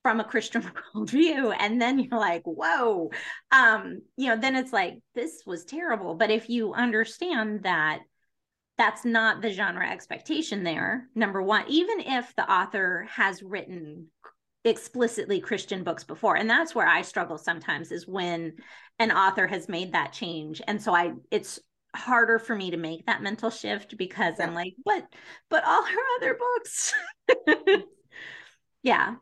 from 0.03 0.21
a 0.21 0.25
christian 0.25 0.63
worldview 0.95 1.55
and 1.59 1.81
then 1.81 1.99
you're 1.99 2.19
like 2.19 2.43
whoa. 2.45 3.11
Um 3.53 4.01
you 4.17 4.29
know 4.29 4.37
then 4.37 4.57
it's 4.57 4.73
like 4.73 4.95
this 5.15 5.43
was 5.47 5.65
terrible. 5.65 6.15
But 6.15 6.31
if 6.31 6.49
you 6.49 6.73
understand 6.73 7.65
that 7.65 8.01
that's 8.79 9.05
not 9.05 9.43
the 9.43 9.53
genre 9.53 9.87
expectation 9.87 10.65
there 10.65 11.07
number 11.15 11.43
one 11.43 11.65
even 11.69 12.01
if 12.01 12.35
the 12.37 12.51
author 12.51 13.07
has 13.11 13.43
written 13.43 14.07
explicitly 14.65 15.39
christian 15.39 15.85
books 15.85 16.03
before 16.05 16.37
and 16.37 16.49
that's 16.49 16.75
where 16.75 16.87
i 16.87 17.03
struggle 17.03 17.37
sometimes 17.37 17.93
is 17.93 18.09
when 18.09 18.55
an 18.99 19.11
author 19.11 19.47
has 19.47 19.69
made 19.69 19.93
that 19.93 20.13
change. 20.13 20.63
And 20.67 20.81
so 20.81 20.95
i 20.95 21.13
it's 21.31 21.59
harder 21.95 22.39
for 22.39 22.55
me 22.55 22.71
to 22.71 22.77
make 22.77 23.07
that 23.07 23.23
mental 23.23 23.51
shift 23.51 23.97
because 23.97 24.35
yeah. 24.39 24.47
i'm 24.47 24.55
like 24.55 24.75
but 24.85 25.07
but 25.49 25.65
all 25.65 25.85
her 25.85 25.99
other 26.19 26.39
books 26.39 26.95
yeah 28.83 29.17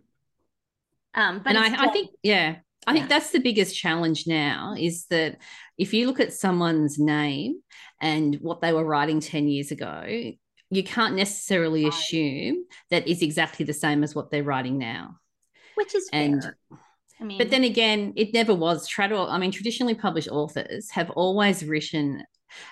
um 1.15 1.41
but 1.43 1.57
and 1.57 1.59
I, 1.59 1.87
I 1.87 1.89
think 1.89 2.11
yeah 2.23 2.57
I 2.87 2.93
think 2.95 3.09
that's 3.11 3.31
the 3.33 3.41
biggest 3.41 3.77
challenge 3.77 4.27
now 4.27 4.75
is 4.79 5.05
that 5.07 5.37
if 5.77 5.93
you 5.93 6.07
look 6.07 6.21
at 6.21 6.33
someone's 6.33 6.99
name 6.99 7.61
and 8.01 8.37
what 8.37 8.63
they 8.63 8.73
were 8.73 8.85
writing 8.85 9.21
10 9.21 9.47
years 9.47 9.71
ago, 9.71 10.05
you 10.71 10.83
can't 10.83 11.15
necessarily 11.15 11.87
assume 11.87 12.65
that 12.91 13.07
is 13.07 13.21
exactly 13.21 13.67
the 13.67 13.75
same 13.75 14.03
as 14.03 14.15
what 14.15 14.31
they're 14.31 14.43
writing 14.43 14.79
now. 14.79 15.17
Which 15.75 15.95
is 15.95 16.09
and, 16.13 16.43
fair. 16.43 16.57
I 17.21 17.25
mean, 17.25 17.39
but 17.39 17.51
then 17.51 17.65
again, 17.65 18.15
it 18.17 18.33
never 18.33 18.55
was. 18.55 18.89
Trad- 18.89 19.31
I 19.31 19.39
mean, 19.39 19.51
traditionally 19.51 19.95
published 19.95 20.29
authors 20.29 20.91
have 20.91 21.11
always 21.11 21.65
written 21.65 22.23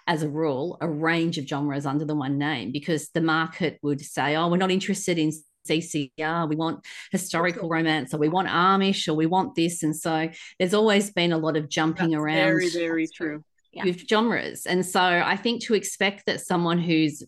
as 0.06 0.23
a 0.23 0.28
rule, 0.28 0.78
a 0.80 0.88
range 0.88 1.38
of 1.38 1.47
genres 1.47 1.87
under 1.87 2.04
the 2.04 2.14
one 2.14 2.38
name 2.38 2.73
because 2.73 3.09
the 3.11 3.21
market 3.21 3.78
would 3.83 4.00
say, 4.00 4.37
oh, 4.37 4.49
we're 4.49 4.56
not 4.56 4.71
interested 4.71 5.18
in 5.18 5.33
CCR, 5.68 6.49
we 6.49 6.56
want 6.56 6.85
historical 7.11 7.68
romance, 7.68 8.14
or 8.14 8.18
we 8.18 8.28
want 8.28 8.49
Amish, 8.49 9.09
or 9.09 9.14
we 9.14 9.26
want 9.26 9.54
this. 9.54 9.83
And 9.83 9.95
so 9.95 10.28
there's 10.59 10.75
always 10.75 11.11
been 11.11 11.33
a 11.33 11.38
lot 11.38 11.56
of 11.56 11.68
jumping 11.68 12.11
That's 12.11 12.21
around. 12.21 12.37
Very, 12.37 12.71
very 12.71 13.06
true. 13.09 13.45
With 13.75 13.99
yeah. 13.99 14.06
genres. 14.09 14.64
And 14.64 14.87
so 14.87 15.00
I 15.00 15.37
think 15.37 15.62
to 15.64 15.75
expect 15.75 16.26
that 16.26 16.40
someone 16.40 16.78
who's 16.78 17.23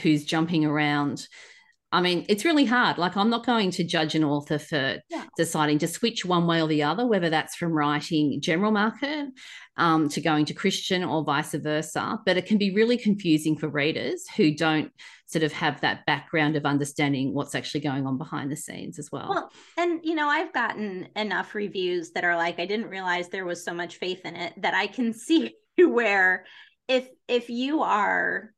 who's 0.00 0.24
jumping 0.24 0.64
around 0.64 1.26
I 1.92 2.00
mean, 2.00 2.24
it's 2.28 2.44
really 2.44 2.64
hard. 2.64 2.98
Like, 2.98 3.16
I'm 3.16 3.30
not 3.30 3.44
going 3.44 3.72
to 3.72 3.84
judge 3.84 4.14
an 4.14 4.22
author 4.22 4.58
for 4.58 4.98
yeah. 5.10 5.24
deciding 5.36 5.78
to 5.78 5.88
switch 5.88 6.24
one 6.24 6.46
way 6.46 6.62
or 6.62 6.68
the 6.68 6.84
other, 6.84 7.04
whether 7.04 7.30
that's 7.30 7.56
from 7.56 7.72
writing 7.72 8.40
general 8.40 8.70
market 8.70 9.28
um, 9.76 10.08
to 10.10 10.20
going 10.20 10.44
to 10.44 10.54
Christian 10.54 11.02
or 11.02 11.24
vice 11.24 11.52
versa. 11.52 12.20
But 12.24 12.36
it 12.36 12.46
can 12.46 12.58
be 12.58 12.72
really 12.72 12.96
confusing 12.96 13.56
for 13.56 13.68
readers 13.68 14.24
who 14.36 14.54
don't 14.54 14.92
sort 15.26 15.42
of 15.42 15.52
have 15.52 15.80
that 15.80 16.06
background 16.06 16.54
of 16.54 16.64
understanding 16.64 17.34
what's 17.34 17.56
actually 17.56 17.80
going 17.80 18.06
on 18.06 18.18
behind 18.18 18.52
the 18.52 18.56
scenes 18.56 18.98
as 18.98 19.10
well. 19.10 19.28
Well, 19.28 19.52
and 19.76 20.00
you 20.04 20.14
know, 20.14 20.28
I've 20.28 20.52
gotten 20.52 21.08
enough 21.16 21.56
reviews 21.56 22.12
that 22.12 22.24
are 22.24 22.36
like, 22.36 22.60
I 22.60 22.66
didn't 22.66 22.88
realize 22.88 23.28
there 23.28 23.44
was 23.44 23.64
so 23.64 23.74
much 23.74 23.96
faith 23.96 24.20
in 24.24 24.36
it 24.36 24.54
that 24.62 24.74
I 24.74 24.86
can 24.86 25.12
see 25.14 25.54
where 25.76 26.44
if 26.86 27.08
if 27.26 27.50
you 27.50 27.82
are 27.82 28.52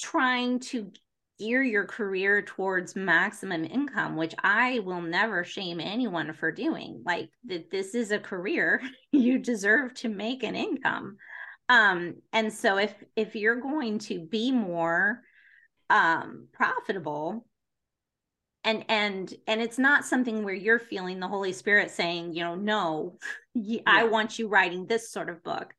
trying 0.00 0.60
to 0.60 0.90
gear 1.38 1.62
your 1.62 1.84
career 1.84 2.42
towards 2.42 2.96
maximum 2.96 3.64
income, 3.64 4.16
which 4.16 4.34
I 4.42 4.80
will 4.80 5.00
never 5.00 5.44
shame 5.44 5.80
anyone 5.80 6.32
for 6.32 6.50
doing. 6.52 7.02
Like 7.04 7.30
that 7.46 7.70
this 7.70 7.94
is 7.94 8.10
a 8.10 8.18
career, 8.18 8.82
you 9.12 9.38
deserve 9.38 9.94
to 9.94 10.08
make 10.08 10.42
an 10.42 10.56
income. 10.56 11.16
Um, 11.68 12.16
and 12.32 12.52
so 12.52 12.78
if 12.78 12.94
if 13.14 13.34
you're 13.34 13.60
going 13.60 13.98
to 14.00 14.20
be 14.20 14.52
more 14.52 15.22
um 15.90 16.48
profitable 16.52 17.46
and 18.64 18.84
and 18.88 19.32
and 19.46 19.60
it's 19.60 19.78
not 19.78 20.04
something 20.04 20.44
where 20.44 20.54
you're 20.54 20.78
feeling 20.78 21.20
the 21.20 21.28
holy 21.28 21.52
spirit 21.52 21.90
saying 21.90 22.34
you 22.34 22.42
know 22.42 22.54
no 22.54 23.16
yeah. 23.54 23.80
i 23.86 24.04
want 24.04 24.38
you 24.38 24.48
writing 24.48 24.86
this 24.86 25.10
sort 25.10 25.30
of 25.30 25.42
book 25.42 25.72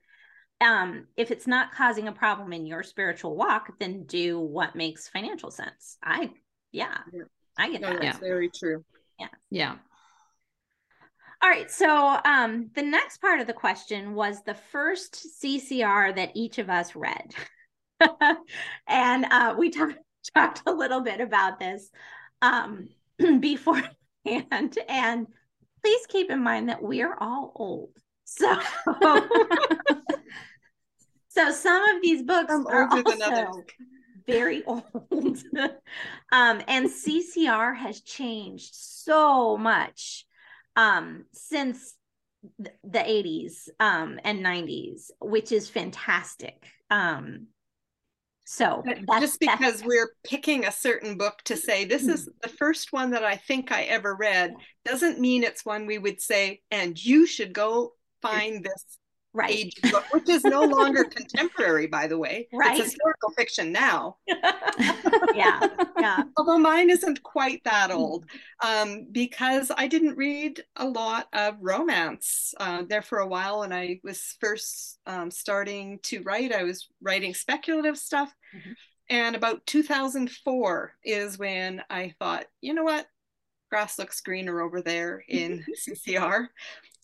um, 0.62 1.08
if 1.16 1.32
it's 1.32 1.48
not 1.48 1.74
causing 1.74 2.08
a 2.08 2.12
problem 2.12 2.54
in 2.54 2.66
your 2.66 2.84
spiritual 2.84 3.36
walk, 3.36 3.72
then 3.80 4.04
do 4.04 4.40
what 4.40 4.76
makes 4.76 5.08
financial 5.08 5.52
sense. 5.52 5.98
I, 6.04 6.32
yeah, 6.72 6.98
yeah. 7.14 7.24
I 7.58 7.72
get 7.72 7.82
no, 7.82 7.94
that. 7.94 8.02
That's 8.02 8.18
yeah. 8.22 8.28
very 8.28 8.50
true. 8.50 8.84
Yeah. 9.20 9.28
Yeah. 9.50 9.76
All 11.42 11.50
right. 11.50 11.72
So 11.72 12.20
um, 12.26 12.70
the 12.76 12.82
next 12.82 13.22
part 13.22 13.40
of 13.40 13.48
the 13.48 13.54
question 13.54 14.14
was 14.14 14.44
the 14.44 14.56
first 14.72 15.26
CCR 15.42 16.16
that 16.16 16.32
each 16.36 16.58
of 16.58 16.70
us 16.70 16.96
read. 16.96 17.34
and 18.88 19.26
uh, 19.26 19.56
we 19.58 19.70
talked 19.70 19.98
talked 20.36 20.62
a 20.66 20.72
little 20.72 21.02
bit 21.02 21.22
about 21.22 21.60
this 21.60 21.90
um, 22.42 22.90
beforehand. 23.40 24.78
And 24.88 25.28
please 25.82 26.06
keep 26.08 26.30
in 26.30 26.44
mind 26.44 26.70
that 26.70 26.82
we're 26.82 27.16
all 27.20 27.54
old. 27.56 27.92
So 28.26 28.60
So 31.40 31.52
some 31.52 31.96
of 31.96 32.02
these 32.02 32.24
books 32.24 32.54
I'm 32.54 32.68
are 32.68 32.90
also 32.92 33.64
very 34.28 34.62
old. 34.68 34.84
um, 36.34 36.62
and 36.68 36.90
CCR 36.90 37.78
has 37.78 38.02
changed 38.02 38.76
so 38.76 39.56
much 39.56 40.26
um, 40.76 41.24
since 41.32 41.96
the 42.84 43.00
80s 43.00 43.70
um, 43.80 44.20
and 44.26 44.46
90s, 44.46 45.12
which 45.22 45.54
is 45.54 45.70
fantastic. 45.70 46.62
Um, 46.90 47.48
so 48.46 48.84
just 49.22 49.40
because 49.40 49.82
we're 49.86 50.12
picking 50.26 50.66
a 50.66 50.74
certain 50.74 51.18
book 51.18 51.40
to 51.46 51.56
say 51.56 51.86
this 51.86 52.06
is 52.06 52.28
the 52.42 52.50
first 52.50 52.92
one 52.92 53.12
that 53.12 53.24
I 53.24 53.38
think 53.38 53.72
I 53.72 53.84
ever 53.84 54.14
read 54.14 54.56
doesn't 54.84 55.22
mean 55.22 55.44
it's 55.44 55.66
one 55.66 55.86
we 55.86 56.00
would 56.00 56.20
say, 56.20 56.60
and 56.70 57.02
you 57.02 57.26
should 57.26 57.54
go 57.54 57.94
find 58.22 58.62
this 58.62 58.99
right. 59.34 59.52
age 59.52 59.82
book, 59.92 60.06
which 60.12 60.30
is 60.30 60.44
no 60.44 60.64
longer 60.64 61.04
contemporary, 61.04 61.88
by 61.88 62.08
the 62.08 62.18
way. 62.18 62.48
Right. 62.54 62.78
It's 62.78 62.92
historical 62.92 63.32
fiction 63.32 63.72
now. 63.72 64.18
yeah. 65.34 65.68
Yeah. 66.00 66.24
Although 66.38 66.58
mine 66.58 66.90
isn't 66.90 67.22
quite 67.24 67.64
that 67.64 67.92
old, 67.92 68.26
um, 68.64 69.08
because 69.12 69.72
I 69.76 69.88
didn't 69.88 70.18
read 70.18 70.64
a 70.76 70.88
lot 70.88 71.28
of 71.34 71.56
romance 71.62 72.54
uh, 72.60 72.84
there 72.88 73.02
for 73.02 73.20
a 73.20 73.28
while. 73.28 73.60
When 73.60 73.74
I 73.74 74.00
was 74.04 74.36
first 74.40 75.00
um, 75.06 75.32
starting 75.32 76.00
to 76.04 76.22
write, 76.24 76.54
I 76.54 76.64
was 76.64 76.88
writing 77.02 77.34
speculative 77.34 77.98
stuff. 77.98 78.34
Mm-hmm. 78.56 78.72
And 79.12 79.36
about 79.36 79.66
2004 79.66 80.94
is 81.04 81.40
when 81.40 81.82
I 81.90 82.14
thought, 82.20 82.46
you 82.62 82.74
know 82.74 82.84
what? 82.84 83.08
Grass 83.70 84.00
looks 84.00 84.22
greener 84.22 84.62
over 84.62 84.82
there 84.82 85.24
in 85.28 85.66
CCR. 85.88 86.48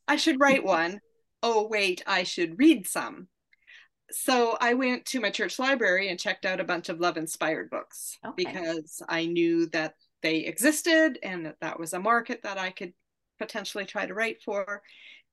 I 0.08 0.16
should 0.16 0.40
write 0.40 0.64
one 0.64 1.00
oh, 1.44 1.68
wait, 1.68 2.04
I 2.08 2.24
should 2.24 2.60
read 2.60 2.88
some. 2.88 3.28
So 4.12 4.58
I 4.62 4.76
went 4.76 5.06
to 5.08 5.20
my 5.20 5.32
church 5.32 5.58
library 5.60 6.10
and 6.10 6.20
checked 6.20 6.46
out 6.46 6.60
a 6.60 6.66
bunch 6.66 6.90
of 6.90 7.00
love 7.00 7.18
inspired 7.18 7.70
books 7.70 8.18
okay. 8.26 8.46
because 8.46 9.02
I 9.10 9.26
knew 9.26 9.68
that 9.68 9.96
they 10.22 10.38
existed 10.38 11.20
and 11.24 11.46
that 11.46 11.58
that 11.62 11.80
was 11.80 11.94
a 11.94 12.00
market 12.00 12.42
that 12.44 12.58
I 12.58 12.72
could 12.72 12.94
potentially 13.40 13.86
try 13.86 14.06
to 14.06 14.14
write 14.14 14.42
for. 14.44 14.82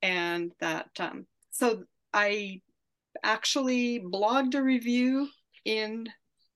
And 0.01 0.53
that, 0.61 0.89
um, 0.99 1.27
so 1.51 1.85
I 2.13 2.63
actually 3.23 4.01
blogged 4.01 4.55
a 4.55 4.63
review 4.63 5.29
in 5.65 6.09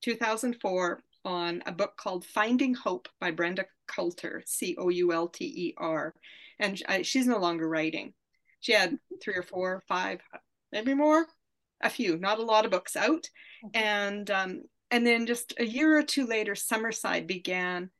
2004 0.02 1.02
on 1.24 1.62
a 1.66 1.72
book 1.72 1.96
called 1.96 2.24
Finding 2.24 2.74
Hope 2.74 3.08
by 3.20 3.30
Brenda 3.30 3.66
Coulter, 3.86 4.42
C 4.46 4.76
O 4.78 4.88
U 4.88 5.12
L 5.12 5.28
T 5.28 5.44
E 5.44 5.74
R. 5.76 6.14
And 6.58 6.80
I, 6.88 7.02
she's 7.02 7.26
no 7.26 7.38
longer 7.38 7.68
writing 7.68 8.14
she 8.66 8.72
had 8.72 8.98
three 9.22 9.34
or 9.34 9.44
four, 9.44 9.80
five, 9.86 10.20
maybe 10.72 10.92
more, 10.92 11.24
a 11.80 11.88
few, 11.88 12.16
not 12.16 12.40
a 12.40 12.44
lot 12.44 12.64
of 12.64 12.72
books 12.72 12.96
out. 12.96 13.24
And 13.74 14.28
um, 14.28 14.62
and 14.90 15.06
then 15.06 15.26
just 15.26 15.54
a 15.60 15.64
year 15.64 15.96
or 15.96 16.02
two 16.02 16.26
later, 16.26 16.54
Summerside 16.54 17.28
began 17.28 17.90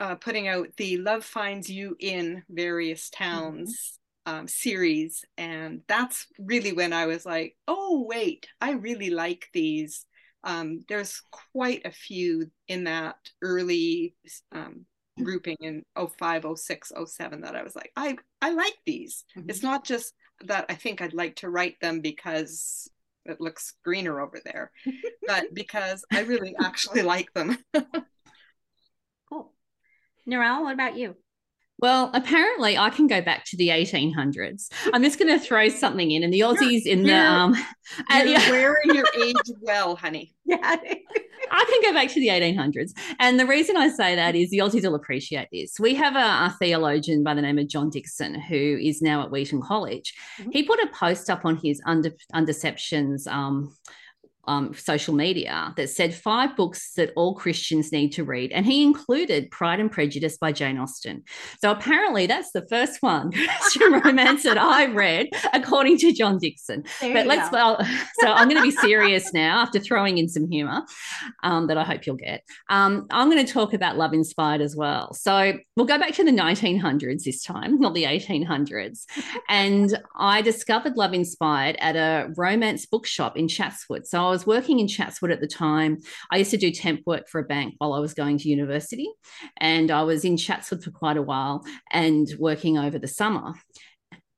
uh, 0.00 0.14
putting 0.14 0.48
out 0.48 0.68
the 0.78 0.96
Love 0.96 1.22
Finds 1.22 1.68
You 1.68 1.96
in 2.00 2.44
various 2.48 3.10
towns 3.10 3.98
um, 4.24 4.48
series. 4.48 5.22
And 5.36 5.82
that's 5.86 6.28
really 6.38 6.72
when 6.72 6.94
I 6.94 7.04
was 7.04 7.26
like, 7.26 7.54
oh, 7.68 8.06
wait, 8.08 8.46
I 8.62 8.70
really 8.70 9.10
like 9.10 9.48
these. 9.52 10.06
Um, 10.44 10.80
there's 10.88 11.20
quite 11.52 11.84
a 11.84 11.92
few 11.92 12.50
in 12.68 12.84
that 12.84 13.16
early 13.42 14.14
um, 14.50 14.86
grouping 15.22 15.56
in 15.60 15.84
05, 15.96 16.46
06, 16.56 16.92
07 17.06 17.40
that 17.42 17.56
I 17.56 17.62
was 17.62 17.76
like, 17.76 17.92
I, 17.96 18.16
I 18.42 18.50
like 18.50 18.76
these. 18.84 19.24
Mm-hmm. 19.36 19.50
It's 19.50 19.62
not 19.62 19.84
just 19.84 20.14
that 20.42 20.66
I 20.68 20.74
think 20.74 21.00
I'd 21.00 21.14
like 21.14 21.36
to 21.36 21.50
write 21.50 21.80
them 21.80 22.00
because 22.00 22.90
it 23.24 23.40
looks 23.40 23.74
greener 23.84 24.20
over 24.20 24.40
there, 24.44 24.70
but 25.26 25.54
because 25.54 26.04
I 26.12 26.20
really 26.20 26.54
actually 26.62 27.02
like 27.02 27.32
them. 27.32 27.56
cool. 29.28 29.52
Narelle, 30.28 30.62
what 30.62 30.74
about 30.74 30.96
you? 30.96 31.16
Well, 31.78 32.10
apparently 32.14 32.78
I 32.78 32.90
can 32.90 33.06
go 33.06 33.20
back 33.20 33.44
to 33.46 33.56
the 33.56 33.68
1800s. 33.68 34.68
I'm 34.92 35.02
just 35.02 35.18
going 35.18 35.36
to 35.36 35.44
throw 35.44 35.68
something 35.68 36.10
in, 36.10 36.22
and 36.22 36.32
the 36.32 36.40
Aussies 36.40 36.86
in 36.86 37.02
the 37.02 37.14
um, 37.14 37.54
and, 38.10 38.30
yeah. 38.30 38.48
wearing 38.50 38.94
your 38.94 39.04
age 39.24 39.36
well, 39.60 39.96
honey. 39.96 40.34
Yeah, 40.44 40.58
I 40.62 41.64
can 41.82 41.82
go 41.82 41.92
back 41.92 42.10
to 42.12 42.20
the 42.20 42.28
1800s, 42.28 42.92
and 43.18 43.40
the 43.40 43.46
reason 43.46 43.76
I 43.76 43.88
say 43.88 44.14
that 44.14 44.36
is 44.36 44.50
the 44.50 44.58
Aussies 44.58 44.82
will 44.82 44.94
appreciate 44.94 45.48
this. 45.52 45.78
We 45.80 45.94
have 45.96 46.14
a, 46.14 46.18
a 46.18 46.56
theologian 46.58 47.24
by 47.24 47.34
the 47.34 47.42
name 47.42 47.58
of 47.58 47.68
John 47.68 47.90
Dixon 47.90 48.40
who 48.40 48.78
is 48.80 49.02
now 49.02 49.22
at 49.22 49.30
Wheaton 49.30 49.60
College. 49.60 50.14
Mm-hmm. 50.38 50.50
He 50.52 50.62
put 50.62 50.80
a 50.80 50.88
post 50.94 51.28
up 51.28 51.44
on 51.44 51.56
his 51.56 51.82
under 51.86 52.12
Undeceptions. 52.34 53.26
Um, 53.26 53.74
um, 54.46 54.74
social 54.74 55.14
media 55.14 55.72
that 55.76 55.90
said 55.90 56.14
five 56.14 56.56
books 56.56 56.92
that 56.96 57.12
all 57.16 57.34
Christians 57.34 57.92
need 57.92 58.10
to 58.10 58.24
read. 58.24 58.52
And 58.52 58.66
he 58.66 58.82
included 58.82 59.50
Pride 59.50 59.80
and 59.80 59.90
Prejudice 59.90 60.36
by 60.36 60.52
Jane 60.52 60.78
Austen. 60.78 61.22
So 61.60 61.70
apparently 61.70 62.26
that's 62.26 62.52
the 62.52 62.66
first 62.68 63.02
one 63.02 63.32
Christian 63.60 63.92
romance 63.92 64.42
that 64.44 64.58
I 64.58 64.86
read, 64.86 65.28
according 65.52 65.98
to 65.98 66.12
John 66.12 66.38
Dixon. 66.38 66.84
There 67.00 67.12
but 67.12 67.26
let's, 67.26 67.50
well, 67.50 67.78
so 68.20 68.32
I'm 68.32 68.48
going 68.48 68.60
to 68.60 68.62
be 68.62 68.70
serious 68.70 69.32
now 69.32 69.60
after 69.60 69.78
throwing 69.78 70.18
in 70.18 70.28
some 70.28 70.50
humor 70.50 70.82
um, 71.42 71.66
that 71.68 71.78
I 71.78 71.84
hope 71.84 72.06
you'll 72.06 72.16
get. 72.16 72.42
Um, 72.68 73.06
I'm 73.10 73.30
going 73.30 73.44
to 73.44 73.52
talk 73.52 73.74
about 73.74 73.96
Love 73.96 74.12
Inspired 74.12 74.60
as 74.60 74.76
well. 74.76 75.12
So 75.14 75.54
we'll 75.76 75.86
go 75.86 75.98
back 75.98 76.12
to 76.14 76.24
the 76.24 76.30
1900s 76.30 77.24
this 77.24 77.42
time, 77.42 77.80
not 77.80 77.94
the 77.94 78.04
1800s. 78.04 79.04
and 79.48 79.98
I 80.16 80.42
discovered 80.42 80.96
Love 80.96 81.14
Inspired 81.14 81.76
at 81.78 81.96
a 81.96 82.32
romance 82.36 82.86
bookshop 82.86 83.36
in 83.36 83.48
Chatswood. 83.48 84.06
So 84.06 84.26
I 84.26 84.30
was 84.34 84.46
working 84.46 84.80
in 84.80 84.88
Chatswood 84.88 85.30
at 85.30 85.40
the 85.40 85.46
time. 85.46 85.98
I 86.30 86.38
used 86.38 86.50
to 86.50 86.56
do 86.56 86.70
temp 86.70 87.00
work 87.06 87.28
for 87.28 87.40
a 87.40 87.44
bank 87.44 87.74
while 87.78 87.94
I 87.94 88.00
was 88.00 88.14
going 88.14 88.38
to 88.38 88.48
university. 88.48 89.08
And 89.58 89.90
I 89.90 90.02
was 90.02 90.24
in 90.24 90.36
Chatswood 90.36 90.82
for 90.82 90.90
quite 90.90 91.16
a 91.16 91.22
while 91.22 91.64
and 91.90 92.28
working 92.38 92.76
over 92.76 92.98
the 92.98 93.08
summer. 93.08 93.54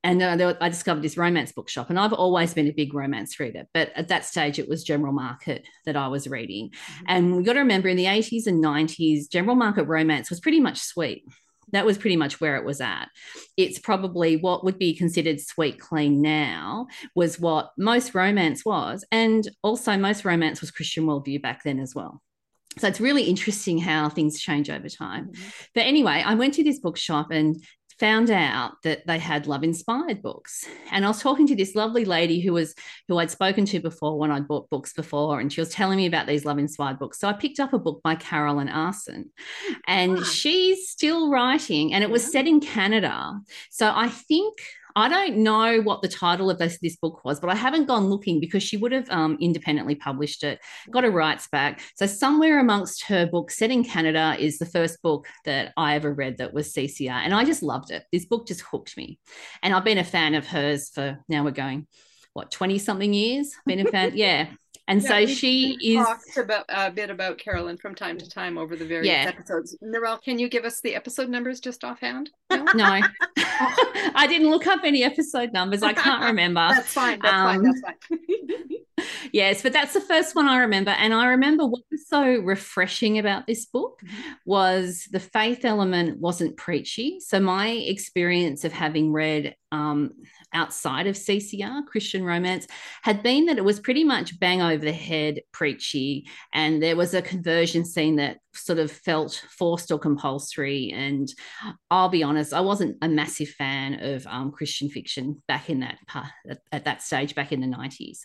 And 0.04 0.22
uh, 0.22 0.54
I 0.60 0.68
discovered 0.68 1.02
this 1.02 1.16
romance 1.16 1.50
bookshop, 1.50 1.90
and 1.90 1.98
I've 1.98 2.12
always 2.12 2.54
been 2.54 2.68
a 2.68 2.72
big 2.72 2.94
romance 2.94 3.40
reader. 3.40 3.64
But 3.74 3.90
at 3.96 4.06
that 4.06 4.24
stage, 4.24 4.60
it 4.60 4.68
was 4.68 4.84
general 4.84 5.12
market 5.12 5.66
that 5.84 5.96
I 5.96 6.06
was 6.06 6.28
reading. 6.28 6.70
Mm-hmm. 6.70 7.04
And 7.08 7.36
we 7.36 7.42
got 7.42 7.54
to 7.54 7.60
remember 7.60 7.88
in 7.88 7.96
the 7.96 8.04
80s 8.04 8.46
and 8.46 8.62
90s, 8.62 9.28
general 9.28 9.56
market 9.56 9.82
romance 9.84 10.30
was 10.30 10.38
pretty 10.38 10.60
much 10.60 10.78
sweet 10.78 11.24
that 11.72 11.86
was 11.86 11.98
pretty 11.98 12.16
much 12.16 12.40
where 12.40 12.56
it 12.56 12.64
was 12.64 12.80
at. 12.80 13.08
It's 13.56 13.78
probably 13.78 14.36
what 14.36 14.64
would 14.64 14.78
be 14.78 14.94
considered 14.94 15.40
sweet 15.40 15.80
clean 15.80 16.22
now 16.22 16.86
was 17.14 17.40
what 17.40 17.72
most 17.76 18.14
romance 18.14 18.64
was. 18.64 19.04
And 19.10 19.48
also, 19.62 19.96
most 19.96 20.24
romance 20.24 20.60
was 20.60 20.70
Christian 20.70 21.06
worldview 21.06 21.42
back 21.42 21.62
then 21.64 21.80
as 21.80 21.94
well. 21.94 22.22
So 22.78 22.88
it's 22.88 23.00
really 23.00 23.24
interesting 23.24 23.78
how 23.78 24.08
things 24.10 24.38
change 24.38 24.68
over 24.68 24.88
time. 24.88 25.28
Mm-hmm. 25.28 25.48
But 25.74 25.86
anyway, 25.86 26.22
I 26.24 26.34
went 26.34 26.54
to 26.54 26.64
this 26.64 26.78
bookshop 26.78 27.30
and 27.30 27.62
found 27.98 28.30
out 28.30 28.82
that 28.82 29.06
they 29.06 29.18
had 29.18 29.46
love 29.46 29.64
inspired 29.64 30.22
books. 30.22 30.66
And 30.90 31.04
i 31.04 31.08
was 31.08 31.20
talking 31.20 31.46
to 31.46 31.56
this 31.56 31.74
lovely 31.74 32.04
lady 32.04 32.40
who 32.40 32.52
was 32.52 32.74
who 33.08 33.18
i'd 33.18 33.30
spoken 33.30 33.64
to 33.66 33.80
before 33.80 34.18
when 34.18 34.30
i'd 34.30 34.48
bought 34.48 34.68
books 34.70 34.92
before 34.92 35.40
and 35.40 35.52
she 35.52 35.60
was 35.60 35.70
telling 35.70 35.96
me 35.96 36.06
about 36.06 36.26
these 36.26 36.44
love 36.44 36.58
inspired 36.58 36.98
books. 36.98 37.18
So 37.18 37.28
i 37.28 37.32
picked 37.32 37.60
up 37.60 37.72
a 37.72 37.78
book 37.78 38.02
by 38.02 38.14
carolyne 38.16 38.68
aarsen. 38.68 39.30
And 39.86 40.16
wow. 40.16 40.22
she's 40.22 40.88
still 40.88 41.30
writing 41.30 41.94
and 41.94 42.04
it 42.04 42.10
was 42.10 42.30
set 42.30 42.46
in 42.46 42.60
canada. 42.60 43.40
So 43.70 43.92
i 43.94 44.08
think 44.08 44.58
I 44.96 45.08
don't 45.10 45.36
know 45.38 45.82
what 45.82 46.00
the 46.00 46.08
title 46.08 46.48
of 46.48 46.58
this, 46.58 46.78
this 46.80 46.96
book 46.96 47.22
was, 47.22 47.38
but 47.38 47.50
I 47.50 47.54
haven't 47.54 47.84
gone 47.84 48.06
looking 48.06 48.40
because 48.40 48.62
she 48.62 48.78
would 48.78 48.92
have 48.92 49.08
um, 49.10 49.36
independently 49.40 49.94
published 49.94 50.42
it, 50.42 50.58
got 50.90 51.04
her 51.04 51.10
rights 51.10 51.48
back. 51.48 51.82
So, 51.96 52.06
somewhere 52.06 52.58
amongst 52.58 53.04
her 53.04 53.26
books, 53.26 53.58
set 53.58 53.70
in 53.70 53.84
Canada, 53.84 54.34
is 54.38 54.58
the 54.58 54.64
first 54.64 55.02
book 55.02 55.28
that 55.44 55.74
I 55.76 55.96
ever 55.96 56.12
read 56.12 56.38
that 56.38 56.54
was 56.54 56.72
CCR. 56.72 57.10
And 57.10 57.34
I 57.34 57.44
just 57.44 57.62
loved 57.62 57.90
it. 57.90 58.04
This 58.10 58.24
book 58.24 58.48
just 58.48 58.62
hooked 58.62 58.96
me. 58.96 59.18
And 59.62 59.74
I've 59.74 59.84
been 59.84 59.98
a 59.98 60.04
fan 60.04 60.34
of 60.34 60.46
hers 60.46 60.88
for 60.88 61.18
now 61.28 61.44
we're 61.44 61.50
going, 61.50 61.86
what, 62.32 62.50
20 62.50 62.78
something 62.78 63.12
years? 63.12 63.54
Been 63.66 63.86
a 63.86 63.90
fan. 63.90 64.12
Yeah. 64.14 64.48
And 64.88 65.02
yeah, 65.02 65.08
so 65.08 65.26
she 65.26 65.76
is 65.82 66.04
talked 66.04 66.36
about 66.36 66.64
a 66.68 66.90
bit 66.90 67.10
about 67.10 67.38
Carolyne 67.38 67.78
from 67.78 67.94
time 67.94 68.18
to 68.18 68.28
time 68.28 68.56
over 68.56 68.76
the 68.76 68.84
various 68.84 69.08
yeah. 69.08 69.24
episodes. 69.28 69.76
Narelle, 69.82 70.22
can 70.22 70.38
you 70.38 70.48
give 70.48 70.64
us 70.64 70.80
the 70.80 70.94
episode 70.94 71.28
numbers 71.28 71.60
just 71.60 71.84
offhand? 71.84 72.30
No, 72.50 72.64
no. 72.74 73.00
I 73.36 74.26
didn't 74.28 74.50
look 74.50 74.66
up 74.66 74.80
any 74.84 75.02
episode 75.02 75.52
numbers. 75.52 75.82
I 75.82 75.92
can't 75.92 76.24
remember. 76.24 76.68
that's 76.72 76.92
fine. 76.92 77.18
That's 77.20 77.34
um, 77.34 77.46
fine. 77.46 77.62
That's 77.62 77.80
fine. 77.80 78.78
Yes, 79.32 79.62
but 79.62 79.72
that's 79.72 79.92
the 79.92 80.00
first 80.00 80.34
one 80.34 80.48
I 80.48 80.58
remember. 80.58 80.90
And 80.90 81.12
I 81.12 81.26
remember 81.28 81.66
what 81.66 81.82
was 81.90 82.08
so 82.08 82.38
refreshing 82.38 83.18
about 83.18 83.46
this 83.46 83.66
book 83.66 84.00
mm-hmm. 84.04 84.32
was 84.44 85.08
the 85.10 85.20
faith 85.20 85.64
element 85.64 86.18
wasn't 86.18 86.56
preachy. 86.56 87.20
So 87.20 87.40
my 87.40 87.68
experience 87.68 88.64
of 88.64 88.72
having 88.72 89.12
read 89.12 89.54
um, 89.72 90.12
outside 90.52 91.06
of 91.06 91.16
CCR, 91.16 91.86
Christian 91.86 92.24
romance, 92.24 92.66
had 93.02 93.22
been 93.22 93.46
that 93.46 93.58
it 93.58 93.64
was 93.64 93.80
pretty 93.80 94.04
much 94.04 94.38
bang 94.38 94.62
over 94.62 94.84
the 94.84 94.92
head 94.92 95.40
preachy. 95.52 96.26
And 96.52 96.82
there 96.82 96.96
was 96.96 97.14
a 97.14 97.22
conversion 97.22 97.84
scene 97.84 98.16
that 98.16 98.38
sort 98.54 98.78
of 98.78 98.90
felt 98.90 99.44
forced 99.50 99.90
or 99.90 99.98
compulsory. 99.98 100.92
And 100.94 101.28
I'll 101.90 102.08
be 102.08 102.22
honest, 102.22 102.52
I 102.52 102.60
wasn't 102.60 102.96
a 103.02 103.08
massive 103.08 103.50
fan 103.50 104.02
of 104.02 104.26
um, 104.26 104.50
Christian 104.50 104.88
fiction 104.88 105.42
back 105.46 105.68
in 105.68 105.80
that 105.80 105.98
part, 106.06 106.26
at, 106.48 106.58
at, 106.72 106.84
that 106.84 107.02
stage, 107.02 107.34
back 107.34 107.52
in 107.52 107.60
the 107.60 107.66
90s. 107.66 108.20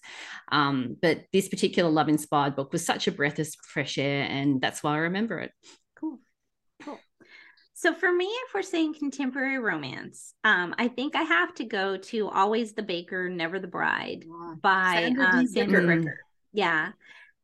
Um, 0.52 0.61
but 1.02 1.26
this 1.34 1.50
particular 1.50 1.89
love 1.89 2.10
inspired 2.10 2.56
book 2.56 2.71
was 2.71 2.86
such 2.86 3.08
a 3.08 3.12
breath 3.12 3.39
of 3.39 3.47
fresh 3.67 3.97
air. 3.97 4.24
And 4.24 4.62
that's 4.62 4.84
why 4.84 4.93
I 4.93 4.97
remember 5.00 5.39
it. 5.39 5.52
Cool. 5.95 6.19
Cool. 6.84 7.00
So 7.74 7.95
for 7.95 8.12
me, 8.12 8.26
if 8.26 8.54
we're 8.54 8.62
saying 8.62 8.93
contemporary 8.93 9.58
romance, 9.58 10.34
um, 10.43 10.76
I 10.78 10.88
think 10.88 11.15
I 11.15 11.24
have 11.24 11.56
to 11.56 11.65
go 11.65 11.97
to 11.97 12.30
Always 12.30 12.74
the 12.74 12.84
Baker, 12.84 13.28
Never 13.28 13.60
the 13.60 13.67
Bride 13.67 14.24
yeah. 14.28 14.54
by 14.62 14.93
Sandra, 14.93 15.26
uh, 15.26 15.45
Sandra 15.45 15.82
Bricker. 15.82 16.15
Yeah. 16.54 16.91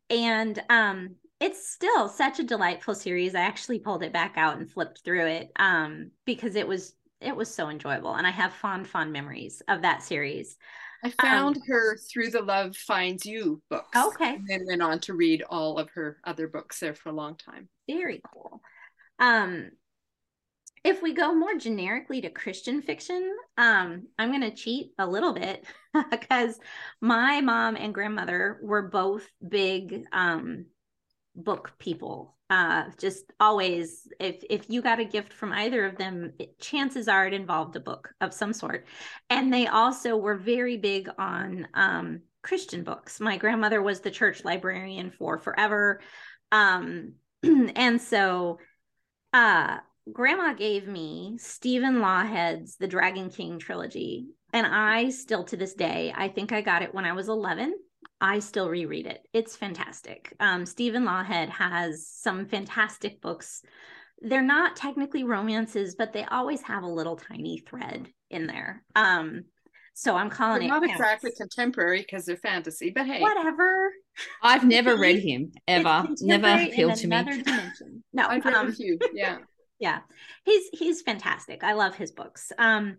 And 0.10 0.62
um, 0.70 1.16
it's 1.40 1.70
still 1.70 2.08
such 2.08 2.40
a 2.40 2.44
delightful 2.44 2.96
series. 2.96 3.36
I 3.36 3.42
actually 3.42 3.80
pulled 3.80 4.04
it 4.04 4.14
back 4.14 4.34
out 4.38 4.58
and 4.58 4.70
flipped 4.70 5.02
through 5.04 5.26
it 5.28 5.52
um, 5.58 6.12
because 6.26 6.56
it 6.56 6.68
was 6.68 6.94
it 7.20 7.36
was 7.36 7.54
so 7.54 7.70
enjoyable. 7.70 8.14
And 8.14 8.28
I 8.28 8.32
have 8.32 8.54
fond, 8.54 8.88
fond 8.88 9.12
memories 9.12 9.62
of 9.68 9.82
that 9.82 10.04
series. 10.04 10.58
I 11.04 11.10
found 11.22 11.58
um, 11.58 11.64
her 11.68 11.98
through 11.98 12.32
the 12.32 12.42
Love 12.42 12.76
Finds 12.76 13.26
You 13.26 13.62
books. 13.70 13.98
Okay. 13.98 14.36
And 14.36 14.48
then 14.48 14.66
went 14.66 14.82
on 14.82 15.00
to 15.02 15.14
read 15.14 15.44
all 15.50 15.78
of 15.78 15.90
her 15.92 16.18
other 16.24 16.48
books 16.48 16.80
there 16.80 16.96
for 16.96 17.10
a 17.10 17.14
long 17.14 17.36
time. 17.36 17.70
Very 17.90 18.22
cool. 18.34 18.62
Um, 19.20 19.72
if 20.84 21.02
we 21.02 21.14
go 21.14 21.34
more 21.34 21.56
generically 21.56 22.22
to 22.22 22.30
Christian 22.30 22.82
fiction, 22.82 23.36
um, 23.58 24.08
I'm 24.18 24.30
going 24.30 24.42
to 24.42 24.56
cheat 24.56 24.92
a 24.98 25.06
little 25.06 25.34
bit 25.34 25.66
because 26.12 26.60
my 27.02 27.42
mom 27.42 27.76
and 27.76 27.94
grandmother 27.94 28.60
were 28.62 28.84
both 28.84 29.28
big 29.48 30.06
um, 30.14 30.68
book 31.36 31.74
people. 31.78 32.37
Uh, 32.50 32.86
just 32.98 33.26
always, 33.40 34.08
if 34.20 34.42
if 34.50 34.70
you 34.70 34.82
got 34.82 35.00
a 35.00 35.06
gift 35.06 35.34
from 35.34 35.52
either 35.52 35.86
of 35.86 35.98
them, 35.98 36.32
it, 36.40 36.58
chances 36.60 37.08
are 37.08 37.28
it 37.28 37.34
involved 37.34 37.76
a 37.76 37.80
book 37.80 38.10
of 38.22 38.34
some 38.34 38.54
sort. 38.54 38.86
And 39.30 39.54
they 39.54 39.68
also 39.68 40.16
were 40.16 40.38
very 40.38 40.78
big 40.78 41.10
on 41.18 41.68
um, 41.74 42.22
Christian 42.44 42.84
books. 42.84 43.20
My 43.20 43.38
grandmother 43.38 43.82
was 43.82 44.00
the 44.00 44.12
church 44.12 44.46
librarian 44.46 45.12
for 45.12 45.38
forever, 45.38 46.00
um, 46.52 47.14
and 47.44 48.02
so 48.02 48.60
uh 49.34 49.78
grandma 50.12 50.54
gave 50.54 50.88
me 50.88 51.38
Stephen 51.38 51.96
Lawhead's 51.96 52.78
The 52.78 52.88
Dragon 52.88 53.30
King 53.30 53.60
trilogy. 53.60 54.28
And 54.54 54.66
I 54.66 55.10
still 55.10 55.44
to 55.46 55.58
this 55.58 55.74
day, 55.74 56.14
I 56.16 56.30
think 56.30 56.52
I 56.52 56.62
got 56.62 56.82
it 56.82 56.94
when 56.94 57.06
I 57.06 57.14
was 57.14 57.28
11. 57.28 57.76
I 58.20 58.40
still 58.40 58.70
reread 58.70 59.06
it. 59.06 59.28
It's 59.34 59.56
fantastic. 59.56 60.34
Um, 60.40 60.66
Stephen 60.66 61.04
Lawhead 61.04 61.50
has 61.50 62.08
some 62.08 62.46
fantastic 62.46 63.22
books. 63.22 63.62
They're 64.20 64.42
not 64.42 64.76
technically 64.76 65.24
romances, 65.24 65.96
but 65.96 66.14
they 66.14 66.24
always 66.26 66.62
have 66.64 66.84
a 66.84 66.88
little 66.88 67.16
tiny 67.16 67.60
thread 67.60 68.08
in 68.30 68.48
there. 68.48 68.84
Um, 68.96 69.44
so 69.94 70.16
I'm 70.16 70.30
calling 70.30 70.68
they're 70.68 70.78
it 70.78 70.82
not 70.82 70.90
exactly 70.90 71.32
contemporary 71.38 72.02
because 72.02 72.26
they're 72.26 72.38
fantasy, 72.38 72.92
but 72.92 73.06
hey, 73.06 73.22
whatever. 73.22 73.92
I've 74.42 74.64
never 74.64 74.96
read 74.96 75.20
him 75.20 75.52
ever. 75.68 76.08
Never 76.22 76.48
appealed 76.48 76.96
to 76.96 77.08
me. 77.08 77.24
Dimension. 77.44 78.04
No, 78.14 78.28
I've 78.28 78.46
read 78.46 78.54
um, 78.54 78.68
a 78.70 78.72
few. 78.72 78.98
Yeah 79.14 79.38
yeah 79.80 80.00
he's 80.44 80.70
he's 80.74 81.04
fantastic 81.04 81.64
i 81.64 81.74
love 81.74 81.94
his 81.94 82.12
books 82.12 82.52
um 82.58 82.98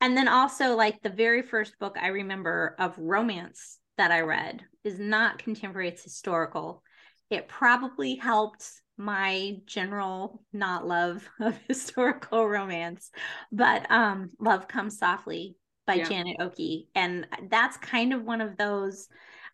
and 0.00 0.16
then 0.16 0.28
also 0.28 0.76
like 0.76 1.02
the 1.02 1.10
very 1.10 1.42
first 1.42 1.78
book 1.78 1.96
I 2.00 2.08
remember 2.08 2.76
of 2.78 2.96
romance 2.98 3.78
that 3.98 4.10
I 4.10 4.20
read 4.20 4.62
is 4.84 4.98
not 4.98 5.38
contemporary, 5.38 5.88
it's 5.88 6.02
historical. 6.02 6.82
It 7.30 7.48
probably 7.48 8.14
helped 8.14 8.66
my 8.96 9.58
general 9.66 10.42
not 10.52 10.86
love 10.86 11.28
of 11.40 11.58
historical 11.68 12.48
romance, 12.48 13.10
but 13.52 13.90
um 13.90 14.30
Love 14.40 14.66
Comes 14.68 14.98
Softly 14.98 15.56
by 15.86 15.94
yeah. 15.94 16.08
Janet 16.08 16.38
Okie. 16.40 16.86
And 16.94 17.26
that's 17.48 17.76
kind 17.78 18.12
of 18.12 18.24
one 18.24 18.40
of 18.40 18.56
those 18.56 19.08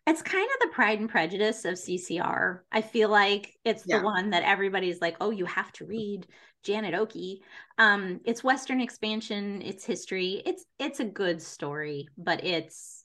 it's 0.07 0.21
kind 0.21 0.47
of 0.47 0.67
the 0.67 0.73
pride 0.73 0.99
and 0.99 1.09
prejudice 1.09 1.65
of 1.65 1.75
CCR. 1.75 2.59
I 2.71 2.81
feel 2.81 3.09
like 3.09 3.57
it's 3.65 3.83
yeah. 3.87 3.97
the 3.97 4.03
one 4.03 4.29
that 4.29 4.43
everybody's 4.43 5.01
like, 5.01 5.15
oh, 5.19 5.31
you 5.31 5.45
have 5.45 5.71
to 5.73 5.85
read 5.85 6.27
Janet 6.63 6.93
Okie. 6.93 7.39
Um, 7.79 8.21
it's 8.23 8.43
Western 8.43 8.81
expansion, 8.81 9.63
it's 9.63 9.83
history. 9.83 10.43
It's 10.45 10.65
it's 10.77 10.99
a 10.99 11.05
good 11.05 11.41
story, 11.41 12.07
but 12.17 12.43
it's 12.43 13.04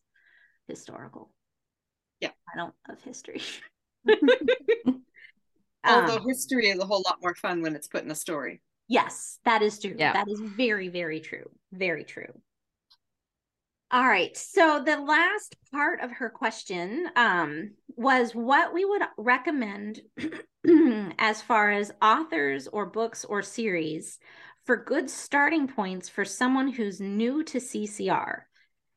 historical. 0.71 1.31
Yeah. 2.21 2.31
I 2.53 2.57
don't 2.57 2.75
love 2.89 3.03
history. 3.03 3.43
Although 5.87 6.17
um, 6.17 6.27
history 6.27 6.69
is 6.69 6.79
a 6.79 6.87
whole 6.87 7.03
lot 7.05 7.19
more 7.23 7.35
fun 7.35 7.63
when 7.63 7.75
it's 7.75 7.89
put 7.89 8.05
in 8.05 8.11
a 8.11 8.15
story. 8.15 8.63
Yes, 8.89 9.39
that 9.45 9.63
is 9.63 9.79
true. 9.79 9.95
Yeah. 9.97 10.13
That 10.13 10.29
is 10.29 10.41
very, 10.41 10.89
very 10.89 11.21
true. 11.21 11.49
Very 11.73 12.05
true. 12.05 12.33
All 13.93 14.07
right. 14.07 14.37
So 14.37 14.83
the 14.85 14.99
last 14.99 15.57
part 15.73 16.01
of 16.01 16.13
her 16.13 16.31
question 16.31 17.09
um, 17.17 17.73
was 17.97 18.35
what 18.35 18.73
we 18.73 18.85
would 18.85 19.03
recommend 19.17 20.01
as 21.19 21.43
far 21.43 21.73
as 21.73 21.91
authors 22.01 22.69
or 22.69 22.87
books 22.87 23.25
or 23.25 23.43
series 23.43 24.19
for 24.65 24.77
good 24.77 25.11
starting 25.11 25.67
points 25.67 26.09
for 26.09 26.25
someone 26.25 26.69
who's 26.69 27.01
new 27.01 27.43
to 27.45 27.59
CCR. 27.59 28.43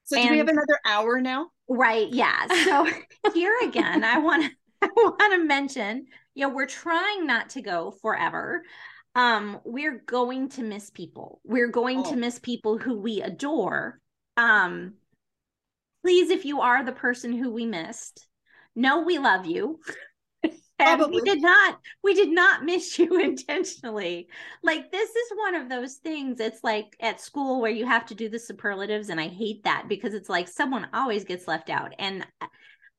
So 0.06 0.18
and, 0.18 0.28
do 0.28 0.32
we 0.32 0.38
have 0.38 0.48
another 0.48 0.80
hour 0.86 1.22
now? 1.22 1.48
Right. 1.68 2.10
Yeah. 2.12 2.48
So 2.66 2.88
here 3.34 3.56
again, 3.63 4.04
I 4.04 4.18
want 4.18 4.44
to 4.44 4.52
I 4.82 4.89
want 4.96 5.34
to 5.34 5.44
mention, 5.44 6.08
you 6.36 6.48
know, 6.48 6.54
we're 6.54 6.66
trying 6.66 7.26
not 7.26 7.50
to 7.52 7.62
go 7.62 7.94
forever. 8.02 8.63
Um, 9.16 9.60
we're 9.63 10.04
going 10.06 10.50
to 10.50 10.63
miss 10.63 10.89
people. 10.89 11.39
We're 11.44 11.70
going 11.70 12.00
oh. 12.00 12.10
to 12.10 12.16
miss 12.16 12.39
people 12.39 12.78
who 12.78 13.00
we 13.00 13.22
adore. 13.22 14.00
Um, 14.36 14.96
please, 16.04 16.32
if 16.32 16.44
you 16.46 16.62
are 16.62 16.84
the 16.84 16.92
person 16.92 17.32
who 17.32 17.52
we 17.52 17.66
missed, 17.66 18.28
know 18.76 19.02
we 19.04 19.20
love 19.20 19.46
you. 19.46 19.80
Probably. 20.84 21.22
we 21.22 21.22
did 21.22 21.41
not 21.41 21.80
we 22.04 22.13
did 22.13 22.30
not 22.30 22.63
miss 22.65 22.98
you 22.98 23.19
intentionally. 23.19 24.28
Like 24.62 24.91
this 24.91 25.10
is 25.10 25.32
one 25.36 25.56
of 25.56 25.69
those 25.69 25.96
things 25.96 26.39
it's 26.39 26.63
like 26.63 26.96
at 27.00 27.22
school 27.22 27.62
where 27.62 27.72
you 27.72 27.86
have 27.86 28.06
to 28.08 28.15
do 28.15 28.30
the 28.30 28.39
superlatives 28.39 29.10
and 29.10 29.19
i 29.19 29.28
hate 29.28 29.63
that 29.63 29.86
because 29.88 30.13
it's 30.13 30.30
like 30.30 30.48
someone 30.48 30.88
always 30.93 31.24
gets 31.24 31.48
left 31.48 31.69
out. 31.69 31.93
And 32.00 32.26
uh, 32.41 32.48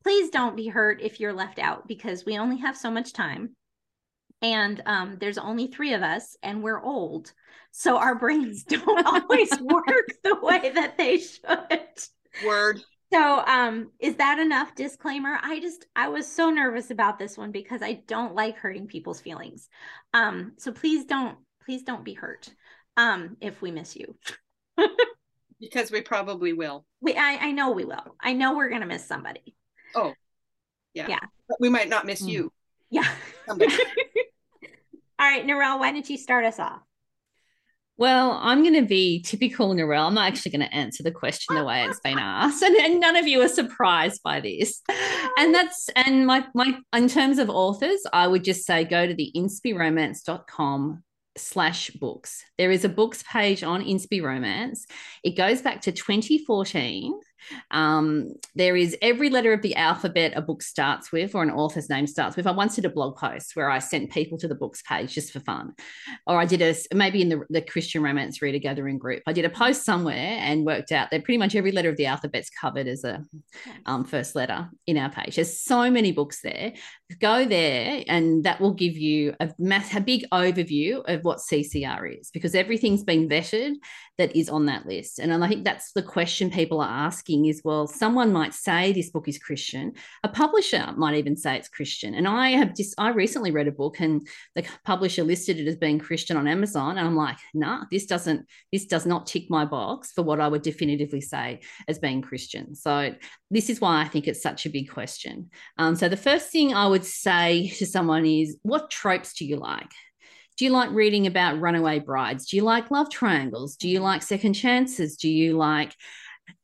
please 0.02 0.30
don't 0.30 0.56
be 0.56 0.68
hurt 0.68 1.00
if 1.00 1.20
you're 1.20 1.32
left 1.32 1.58
out 1.58 1.88
because 1.88 2.24
we 2.24 2.38
only 2.38 2.58
have 2.58 2.76
so 2.76 2.90
much 2.90 3.12
time. 3.12 3.56
And 4.42 4.82
um, 4.84 5.16
there's 5.18 5.38
only 5.38 5.68
three 5.68 5.94
of 5.94 6.02
us 6.02 6.36
and 6.42 6.62
we're 6.62 6.82
old. 6.82 7.32
So 7.70 7.96
our 7.96 8.14
brains 8.14 8.62
don't 8.68 9.06
always 9.06 9.50
work 9.60 10.08
the 10.22 10.36
way 10.42 10.70
that 10.74 10.98
they 10.98 11.18
should. 11.18 12.44
Word 12.44 12.82
so 13.14 13.44
um 13.46 13.90
is 14.00 14.16
that 14.16 14.38
enough 14.38 14.74
disclaimer 14.74 15.38
i 15.42 15.60
just 15.60 15.86
i 15.94 16.08
was 16.08 16.26
so 16.26 16.50
nervous 16.50 16.90
about 16.90 17.18
this 17.18 17.38
one 17.38 17.52
because 17.52 17.82
i 17.82 18.02
don't 18.06 18.34
like 18.34 18.56
hurting 18.56 18.86
people's 18.86 19.20
feelings 19.20 19.68
um 20.12 20.52
so 20.56 20.72
please 20.72 21.04
don't 21.04 21.38
please 21.64 21.82
don't 21.82 22.04
be 22.04 22.14
hurt 22.14 22.52
um 22.96 23.36
if 23.40 23.62
we 23.62 23.70
miss 23.70 23.96
you 23.96 24.16
because 25.60 25.90
we 25.90 26.00
probably 26.00 26.52
will 26.52 26.84
we 27.00 27.14
i, 27.16 27.38
I 27.40 27.52
know 27.52 27.70
we 27.70 27.84
will 27.84 28.16
i 28.20 28.32
know 28.32 28.54
we're 28.56 28.68
gonna 28.70 28.86
miss 28.86 29.06
somebody 29.06 29.54
Oh, 29.94 30.14
yeah. 30.92 31.06
Yeah. 31.08 31.20
But 31.48 31.58
we 31.60 31.68
might 31.68 31.88
not 31.88 32.06
miss 32.06 32.22
mm. 32.22 32.28
you. 32.28 32.52
Yeah. 32.90 33.08
All 33.48 33.56
right, 35.18 35.44
Narelle, 35.46 35.78
why 35.78 35.92
don't 35.92 36.08
you 36.08 36.18
start 36.18 36.44
us 36.44 36.58
off? 36.58 36.80
Well, 37.96 38.38
I'm 38.42 38.62
going 38.62 38.74
to 38.74 38.86
be 38.86 39.22
typical 39.22 39.72
Narelle. 39.72 40.08
I'm 40.08 40.14
not 40.14 40.26
actually 40.26 40.50
going 40.50 40.68
to 40.68 40.74
answer 40.74 41.04
the 41.04 41.12
question 41.12 41.54
the 41.54 41.64
way 41.64 41.84
it's 41.84 42.00
been 42.00 42.18
asked, 42.18 42.62
and, 42.62 42.74
and, 42.76 42.98
none 42.98 43.14
of 43.14 43.28
you 43.28 43.40
are 43.40 43.48
surprised 43.48 44.20
by 44.24 44.40
this. 44.40 44.80
And 45.38 45.54
that's 45.54 45.88
and 45.94 46.26
my 46.26 46.44
my 46.54 46.76
in 46.92 47.08
terms 47.08 47.38
of 47.38 47.48
authors, 47.48 48.00
I 48.12 48.26
would 48.26 48.42
just 48.42 48.66
say 48.66 48.84
go 48.84 49.06
to 49.06 49.14
the 49.14 49.30
inspyromance.com 49.36 51.04
slash 51.36 51.90
books. 51.90 52.42
There 52.58 52.70
is 52.70 52.84
a 52.84 52.88
books 52.88 53.22
page 53.30 53.62
on 53.62 53.84
Inspy 53.84 54.22
Romance. 54.22 54.86
It 55.22 55.36
goes 55.36 55.62
back 55.62 55.80
to 55.82 55.92
2014 55.92 57.18
um, 57.70 58.34
there 58.54 58.76
is 58.76 58.96
every 59.02 59.30
letter 59.30 59.52
of 59.52 59.62
the 59.62 59.76
alphabet 59.76 60.32
a 60.36 60.42
book 60.42 60.62
starts 60.62 61.12
with, 61.12 61.34
or 61.34 61.42
an 61.42 61.50
author's 61.50 61.88
name 61.88 62.06
starts 62.06 62.36
with. 62.36 62.46
I 62.46 62.52
once 62.52 62.76
did 62.76 62.84
a 62.84 62.90
blog 62.90 63.16
post 63.16 63.54
where 63.54 63.70
I 63.70 63.78
sent 63.78 64.12
people 64.12 64.38
to 64.38 64.48
the 64.48 64.54
books 64.54 64.82
page 64.82 65.14
just 65.14 65.32
for 65.32 65.40
fun, 65.40 65.74
or 66.26 66.40
I 66.40 66.44
did 66.44 66.62
a 66.62 66.74
maybe 66.94 67.22
in 67.22 67.28
the, 67.28 67.42
the 67.50 67.62
Christian 67.62 68.02
Romance 68.02 68.40
Reader 68.40 68.58
Gathering 68.58 68.98
group. 68.98 69.22
I 69.26 69.32
did 69.32 69.44
a 69.44 69.50
post 69.50 69.84
somewhere 69.84 70.14
and 70.14 70.64
worked 70.64 70.92
out 70.92 71.10
that 71.10 71.24
pretty 71.24 71.38
much 71.38 71.54
every 71.54 71.72
letter 71.72 71.88
of 71.88 71.96
the 71.96 72.06
alphabet's 72.06 72.50
covered 72.50 72.86
as 72.86 73.04
a 73.04 73.22
um, 73.86 74.04
first 74.04 74.34
letter 74.34 74.68
in 74.86 74.96
our 74.96 75.10
page. 75.10 75.36
There's 75.36 75.58
so 75.58 75.90
many 75.90 76.12
books 76.12 76.40
there. 76.42 76.72
Go 77.20 77.44
there, 77.44 78.02
and 78.08 78.44
that 78.44 78.60
will 78.60 78.72
give 78.72 78.96
you 78.96 79.34
a 79.38 79.50
mass, 79.58 79.94
a 79.94 80.00
big 80.00 80.24
overview 80.32 81.02
of 81.06 81.22
what 81.22 81.38
CCR 81.38 82.18
is, 82.18 82.30
because 82.30 82.54
everything's 82.54 83.04
been 83.04 83.28
vetted 83.28 83.74
that 84.16 84.34
is 84.36 84.48
on 84.48 84.66
that 84.66 84.86
list. 84.86 85.18
And 85.18 85.32
I 85.32 85.48
think 85.48 85.64
that's 85.64 85.92
the 85.92 86.02
question 86.02 86.50
people 86.50 86.80
are 86.80 86.88
asking 86.88 87.46
is 87.46 87.62
well, 87.64 87.86
someone 87.86 88.32
might 88.32 88.54
say 88.54 88.92
this 88.92 89.10
book 89.10 89.26
is 89.26 89.38
Christian. 89.38 89.92
A 90.22 90.28
publisher 90.28 90.92
might 90.96 91.16
even 91.16 91.36
say 91.36 91.56
it's 91.56 91.68
Christian. 91.68 92.14
And 92.14 92.28
I 92.28 92.50
have 92.50 92.76
just, 92.76 92.94
I 92.96 93.08
recently 93.10 93.50
read 93.50 93.66
a 93.66 93.72
book 93.72 93.98
and 93.98 94.26
the 94.54 94.64
publisher 94.84 95.24
listed 95.24 95.58
it 95.58 95.66
as 95.66 95.76
being 95.76 95.98
Christian 95.98 96.36
on 96.36 96.46
Amazon. 96.46 96.96
And 96.96 97.06
I'm 97.06 97.16
like, 97.16 97.38
nah, 97.54 97.84
this 97.90 98.06
doesn't, 98.06 98.46
this 98.72 98.86
does 98.86 99.04
not 99.04 99.26
tick 99.26 99.50
my 99.50 99.64
box 99.64 100.12
for 100.12 100.22
what 100.22 100.40
I 100.40 100.46
would 100.46 100.62
definitively 100.62 101.20
say 101.20 101.60
as 101.88 101.98
being 101.98 102.22
Christian. 102.22 102.76
So 102.76 103.14
this 103.50 103.68
is 103.68 103.80
why 103.80 104.00
I 104.00 104.08
think 104.08 104.28
it's 104.28 104.42
such 104.42 104.64
a 104.64 104.70
big 104.70 104.90
question. 104.90 105.50
Um, 105.76 105.96
so 105.96 106.08
the 106.08 106.16
first 106.16 106.50
thing 106.50 106.72
I 106.72 106.86
would 106.86 106.93
say 107.02 107.70
to 107.78 107.86
someone 107.86 108.26
is, 108.26 108.58
what 108.62 108.90
tropes 108.90 109.32
do 109.32 109.46
you 109.46 109.56
like? 109.56 109.90
Do 110.58 110.64
you 110.64 110.70
like 110.70 110.90
reading 110.90 111.26
about 111.26 111.58
runaway 111.58 111.98
brides? 111.98 112.46
Do 112.46 112.56
you 112.56 112.62
like 112.62 112.90
love 112.90 113.10
triangles? 113.10 113.74
Do 113.74 113.88
you 113.88 113.98
like 113.98 114.22
second 114.22 114.52
chances? 114.52 115.16
Do 115.16 115.28
you 115.28 115.56
like 115.56 115.96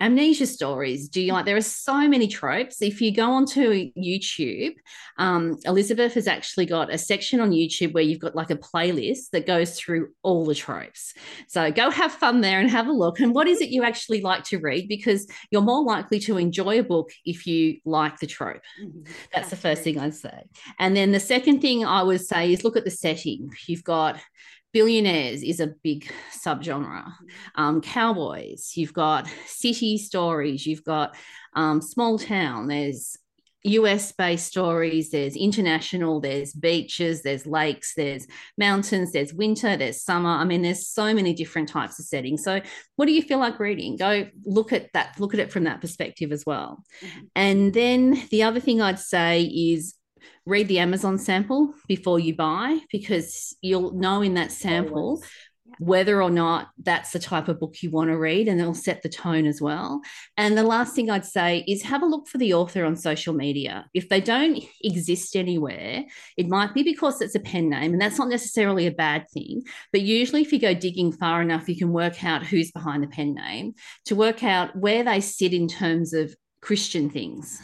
amnesia 0.00 0.46
stories. 0.46 1.08
Do 1.08 1.20
you 1.20 1.32
like 1.32 1.44
there 1.44 1.56
are 1.56 1.60
so 1.60 2.08
many 2.08 2.26
tropes. 2.26 2.80
If 2.80 3.00
you 3.00 3.14
go 3.14 3.30
onto 3.30 3.90
youtube 3.96 4.74
um, 5.18 5.56
elizabeth 5.64 6.14
has 6.14 6.26
actually 6.26 6.66
got 6.66 6.92
a 6.92 6.98
section 6.98 7.40
on 7.40 7.50
youtube 7.50 7.92
where 7.92 8.02
you've 8.02 8.18
got 8.18 8.34
like 8.34 8.50
a 8.50 8.56
playlist 8.56 9.30
that 9.32 9.46
goes 9.46 9.78
through 9.78 10.08
all 10.22 10.44
the 10.44 10.54
tropes. 10.54 11.14
So 11.48 11.70
go 11.70 11.90
have 11.90 12.12
fun 12.12 12.40
there 12.40 12.60
and 12.60 12.70
have 12.70 12.88
a 12.88 12.92
look. 12.92 13.20
And 13.20 13.34
what 13.34 13.46
is 13.46 13.60
it 13.60 13.70
you 13.70 13.84
actually 13.84 14.22
like 14.22 14.44
to 14.44 14.58
read? 14.58 14.88
Because 14.88 15.26
you're 15.50 15.60
more 15.62 15.84
likely 15.84 16.18
to 16.20 16.38
enjoy 16.38 16.80
a 16.80 16.84
book 16.84 17.10
if 17.24 17.46
you 17.46 17.78
like 17.84 18.18
the 18.18 18.26
trope. 18.26 18.62
Mm-hmm. 18.82 19.02
that's, 19.04 19.16
that's, 19.32 19.50
the 19.50 19.56
first 19.56 19.82
great. 19.82 19.94
thing 19.94 20.02
i'd 20.02 20.14
say. 20.14 20.44
And 20.78 20.96
then 20.96 21.12
the 21.12 21.20
second 21.20 21.60
thing 21.60 21.84
i 21.84 22.02
would 22.02 22.20
say 22.20 22.52
is 22.52 22.64
look 22.64 22.76
at 22.76 22.84
the 22.84 22.90
setting. 22.90 23.50
You've 23.66 23.84
got 23.84 24.18
billionaires 24.72 25.42
is 25.42 25.60
a 25.60 25.74
big 25.82 26.10
subgenre. 26.44 27.12
Um, 27.54 27.80
cowboys, 27.80 28.72
you've 28.74 28.92
got 28.92 29.28
city 29.46 29.98
stories, 29.98 30.66
you've 30.66 30.84
got 30.84 31.16
um, 31.54 31.80
small 31.80 32.18
town. 32.18 32.68
There's 32.68 33.16
US 33.62 34.12
based 34.12 34.46
stories, 34.46 35.10
there's 35.10 35.36
international, 35.36 36.20
there's 36.20 36.52
beaches, 36.52 37.22
there's 37.22 37.46
lakes, 37.46 37.92
there's 37.94 38.26
mountains, 38.56 39.12
there's 39.12 39.34
winter, 39.34 39.76
there's 39.76 40.02
summer. 40.02 40.30
I 40.30 40.44
mean, 40.44 40.62
there's 40.62 40.88
so 40.88 41.12
many 41.12 41.34
different 41.34 41.68
types 41.68 41.98
of 41.98 42.06
settings. 42.06 42.42
So, 42.42 42.60
what 42.96 43.06
do 43.06 43.12
you 43.12 43.22
feel 43.22 43.38
like 43.38 43.60
reading? 43.60 43.96
Go 43.96 44.28
look 44.44 44.72
at 44.72 44.92
that, 44.94 45.20
look 45.20 45.34
at 45.34 45.40
it 45.40 45.52
from 45.52 45.64
that 45.64 45.80
perspective 45.80 46.32
as 46.32 46.46
well. 46.46 46.82
Mm-hmm. 47.02 47.20
And 47.36 47.74
then 47.74 48.22
the 48.30 48.44
other 48.44 48.60
thing 48.60 48.80
I'd 48.80 48.98
say 48.98 49.42
is 49.42 49.94
read 50.46 50.68
the 50.68 50.78
Amazon 50.78 51.18
sample 51.18 51.74
before 51.88 52.18
you 52.18 52.34
buy 52.34 52.78
because 52.90 53.56
you'll 53.62 53.92
know 53.92 54.22
in 54.22 54.34
that 54.34 54.52
sample 54.52 55.22
whether 55.78 56.22
or 56.22 56.30
not 56.30 56.68
that's 56.82 57.12
the 57.12 57.18
type 57.18 57.48
of 57.48 57.58
book 57.58 57.82
you 57.82 57.90
want 57.90 58.10
to 58.10 58.18
read 58.18 58.48
and 58.48 58.60
it'll 58.60 58.74
set 58.74 59.02
the 59.02 59.08
tone 59.08 59.46
as 59.46 59.60
well. 59.60 60.00
And 60.36 60.56
the 60.56 60.62
last 60.62 60.94
thing 60.94 61.10
I'd 61.10 61.24
say 61.24 61.64
is 61.66 61.82
have 61.82 62.02
a 62.02 62.06
look 62.06 62.28
for 62.28 62.38
the 62.38 62.54
author 62.54 62.84
on 62.84 62.96
social 62.96 63.34
media. 63.34 63.86
If 63.94 64.08
they 64.08 64.20
don't 64.20 64.62
exist 64.82 65.36
anywhere, 65.36 66.04
it 66.36 66.48
might 66.48 66.74
be 66.74 66.82
because 66.82 67.20
it's 67.20 67.34
a 67.34 67.40
pen 67.40 67.70
name 67.70 67.92
and 67.92 68.00
that's 68.00 68.18
not 68.18 68.28
necessarily 68.28 68.86
a 68.86 68.92
bad 68.92 69.26
thing. 69.32 69.62
But 69.92 70.02
usually, 70.02 70.42
if 70.42 70.52
you 70.52 70.58
go 70.58 70.74
digging 70.74 71.12
far 71.12 71.40
enough, 71.40 71.68
you 71.68 71.76
can 71.76 71.92
work 71.92 72.24
out 72.24 72.46
who's 72.46 72.70
behind 72.72 73.02
the 73.02 73.08
pen 73.08 73.34
name 73.34 73.74
to 74.06 74.14
work 74.14 74.42
out 74.44 74.76
where 74.76 75.04
they 75.04 75.20
sit 75.20 75.54
in 75.54 75.68
terms 75.68 76.12
of 76.12 76.34
Christian 76.60 77.08
things 77.08 77.58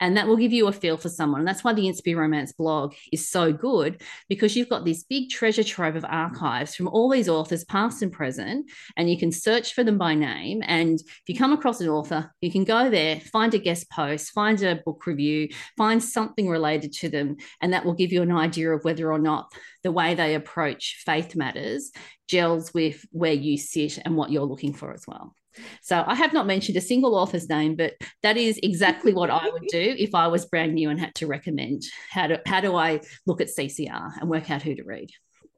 And 0.00 0.16
that 0.16 0.26
will 0.26 0.36
give 0.36 0.52
you 0.52 0.68
a 0.68 0.72
feel 0.72 0.96
for 0.96 1.08
someone. 1.08 1.40
And 1.40 1.48
that's 1.48 1.64
why 1.64 1.72
the 1.72 1.86
Inspy 1.86 2.16
Romance 2.16 2.52
blog 2.52 2.94
is 3.12 3.28
so 3.28 3.52
good 3.52 4.02
because 4.28 4.56
you've 4.56 4.68
got 4.68 4.84
this 4.84 5.02
big 5.02 5.30
treasure 5.30 5.64
trove 5.64 5.96
of 5.96 6.04
archives 6.08 6.74
from 6.74 6.88
all 6.88 7.10
these 7.10 7.28
authors, 7.28 7.64
past 7.64 8.02
and 8.02 8.12
present, 8.12 8.70
and 8.96 9.10
you 9.10 9.18
can 9.18 9.32
search 9.32 9.74
for 9.74 9.84
them 9.84 9.98
by 9.98 10.14
name. 10.14 10.62
And 10.66 11.00
if 11.00 11.22
you 11.26 11.36
come 11.36 11.52
across 11.52 11.80
an 11.80 11.88
author, 11.88 12.32
you 12.40 12.50
can 12.50 12.64
go 12.64 12.90
there, 12.90 13.20
find 13.20 13.52
a 13.54 13.58
guest 13.58 13.90
post, 13.90 14.30
find 14.30 14.62
a 14.62 14.80
book 14.84 15.06
review, 15.06 15.48
find 15.76 16.02
something 16.02 16.48
related 16.48 16.92
to 16.94 17.08
them, 17.08 17.36
and 17.60 17.72
that 17.72 17.84
will 17.84 17.94
give 17.94 18.12
you 18.12 18.22
an 18.22 18.32
idea 18.32 18.70
of 18.70 18.84
whether 18.84 19.12
or 19.12 19.18
not 19.18 19.52
the 19.82 19.92
way 19.92 20.14
they 20.14 20.34
approach 20.34 21.02
faith 21.04 21.34
matters 21.34 21.90
gels 22.28 22.72
with 22.74 23.04
where 23.10 23.32
you 23.32 23.56
sit 23.56 23.98
and 24.04 24.16
what 24.16 24.30
you're 24.30 24.44
looking 24.44 24.72
for 24.72 24.92
as 24.92 25.04
well. 25.06 25.34
So 25.82 26.04
I 26.06 26.14
have 26.14 26.32
not 26.32 26.46
mentioned 26.46 26.76
a 26.76 26.80
single 26.80 27.14
author's 27.14 27.48
name, 27.48 27.76
but 27.76 27.94
that 28.22 28.36
is 28.36 28.58
exactly 28.62 29.12
what 29.12 29.30
I 29.30 29.48
would 29.48 29.66
do 29.68 29.94
if 29.98 30.14
I 30.14 30.28
was 30.28 30.46
brand 30.46 30.74
new 30.74 30.90
and 30.90 31.00
had 31.00 31.14
to 31.16 31.26
recommend 31.26 31.82
how 32.10 32.26
do 32.26 32.36
how 32.46 32.60
do 32.60 32.76
I 32.76 33.00
look 33.26 33.40
at 33.40 33.48
CCR 33.48 34.20
and 34.20 34.28
work 34.28 34.50
out 34.50 34.62
who 34.62 34.74
to 34.74 34.84
read. 34.84 35.10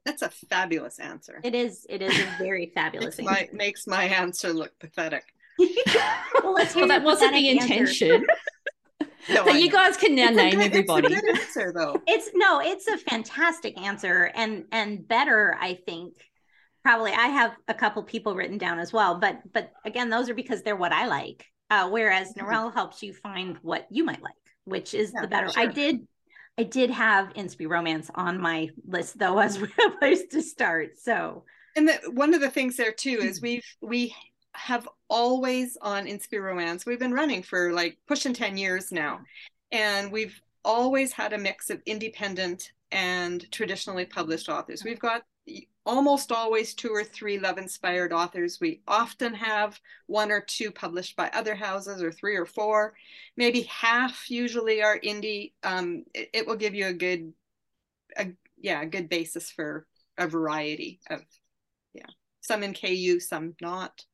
That's 0.05 0.21
a 0.21 0.29
fabulous 0.29 0.99
answer. 0.99 1.39
It 1.43 1.53
is. 1.53 1.85
It 1.89 2.01
is 2.01 2.17
a 2.17 2.25
very 2.39 2.71
fabulous 2.75 3.17
makes, 3.17 3.29
my, 3.29 3.49
makes 3.53 3.87
my 3.87 4.05
answer 4.05 4.51
look 4.53 4.77
pathetic. 4.79 5.23
well, 5.59 6.55
well 6.75 6.87
that 6.87 7.03
wasn't 7.03 7.33
the 7.33 7.49
intention. 7.49 8.25
no, 9.29 9.45
so 9.45 9.51
you 9.51 9.69
guys 9.69 9.97
can 9.97 10.15
now 10.15 10.29
name 10.29 10.55
good, 10.55 10.65
everybody. 10.65 11.13
It's 11.13 11.17
a 11.17 11.21
good 11.21 11.37
answer, 11.37 11.73
though. 11.73 12.01
It's 12.07 12.31
no, 12.33 12.61
it's 12.61 12.87
a 12.87 12.97
fantastic 12.97 13.79
answer, 13.79 14.31
and 14.33 14.65
and 14.71 15.07
better, 15.07 15.55
I 15.59 15.75
think, 15.85 16.15
probably 16.83 17.11
i 17.11 17.27
have 17.27 17.55
a 17.67 17.73
couple 17.73 18.03
people 18.03 18.35
written 18.35 18.57
down 18.57 18.79
as 18.79 18.91
well 18.91 19.19
but 19.19 19.41
but 19.53 19.71
again 19.85 20.09
those 20.09 20.29
are 20.29 20.33
because 20.33 20.61
they're 20.61 20.75
what 20.75 20.91
i 20.91 21.07
like 21.07 21.45
uh, 21.69 21.89
whereas 21.89 22.33
mm-hmm. 22.33 22.45
Narelle 22.45 22.73
helps 22.73 23.01
you 23.01 23.13
find 23.13 23.57
what 23.61 23.87
you 23.89 24.03
might 24.03 24.21
like 24.21 24.33
which 24.65 24.93
is 24.93 25.11
yeah, 25.13 25.21
the 25.21 25.27
better 25.27 25.49
sure. 25.49 25.63
i 25.63 25.65
did 25.65 26.07
i 26.57 26.63
did 26.63 26.89
have 26.89 27.33
inspy 27.33 27.67
romance 27.67 28.09
on 28.15 28.39
my 28.39 28.69
list 28.87 29.17
though 29.17 29.39
as 29.39 29.61
a 29.61 29.67
place 29.99 30.23
to 30.31 30.41
start 30.41 30.97
so 30.97 31.43
and 31.75 31.87
the, 31.87 31.93
one 32.11 32.33
of 32.33 32.41
the 32.41 32.49
things 32.49 32.75
there 32.75 32.91
too 32.91 33.19
is 33.21 33.37
mm-hmm. 33.37 33.45
we've 33.45 33.75
we 33.81 34.15
have 34.53 34.87
always 35.09 35.77
on 35.81 36.05
inspy 36.05 36.41
romance 36.41 36.85
we've 36.85 36.99
been 36.99 37.13
running 37.13 37.41
for 37.41 37.71
like 37.71 37.97
pushing 38.07 38.33
10 38.33 38.57
years 38.57 38.91
now 38.91 39.21
and 39.71 40.11
we've 40.11 40.41
always 40.65 41.13
had 41.13 41.33
a 41.33 41.37
mix 41.37 41.69
of 41.69 41.81
independent 41.85 42.71
and 42.91 43.49
traditionally 43.51 44.05
published 44.05 44.49
authors 44.49 44.83
we've 44.83 44.99
got 44.99 45.23
almost 45.85 46.31
always 46.31 46.73
two 46.73 46.89
or 46.89 47.03
three 47.03 47.39
love 47.39 47.57
inspired 47.57 48.13
authors. 48.13 48.59
We 48.59 48.81
often 48.87 49.33
have 49.33 49.79
one 50.07 50.31
or 50.31 50.41
two 50.41 50.71
published 50.71 51.15
by 51.15 51.29
other 51.29 51.55
houses 51.55 52.03
or 52.03 52.11
three 52.11 52.35
or 52.35 52.45
four. 52.45 52.93
Maybe 53.35 53.61
half 53.63 54.29
usually 54.29 54.83
are 54.83 54.99
indie. 54.99 55.53
Um, 55.63 56.03
it, 56.13 56.29
it, 56.33 56.47
will 56.47 56.55
give 56.55 56.75
you 56.75 56.87
a 56.87 56.93
good, 56.93 57.33
a, 58.17 58.27
yeah, 58.59 58.81
a 58.81 58.85
good 58.85 59.09
basis 59.09 59.49
for 59.49 59.87
a 60.17 60.27
variety 60.27 60.99
of, 61.09 61.21
yeah, 61.93 62.05
some 62.41 62.63
in 62.63 62.73
KU, 62.73 63.19
some 63.19 63.55
not. 63.61 64.05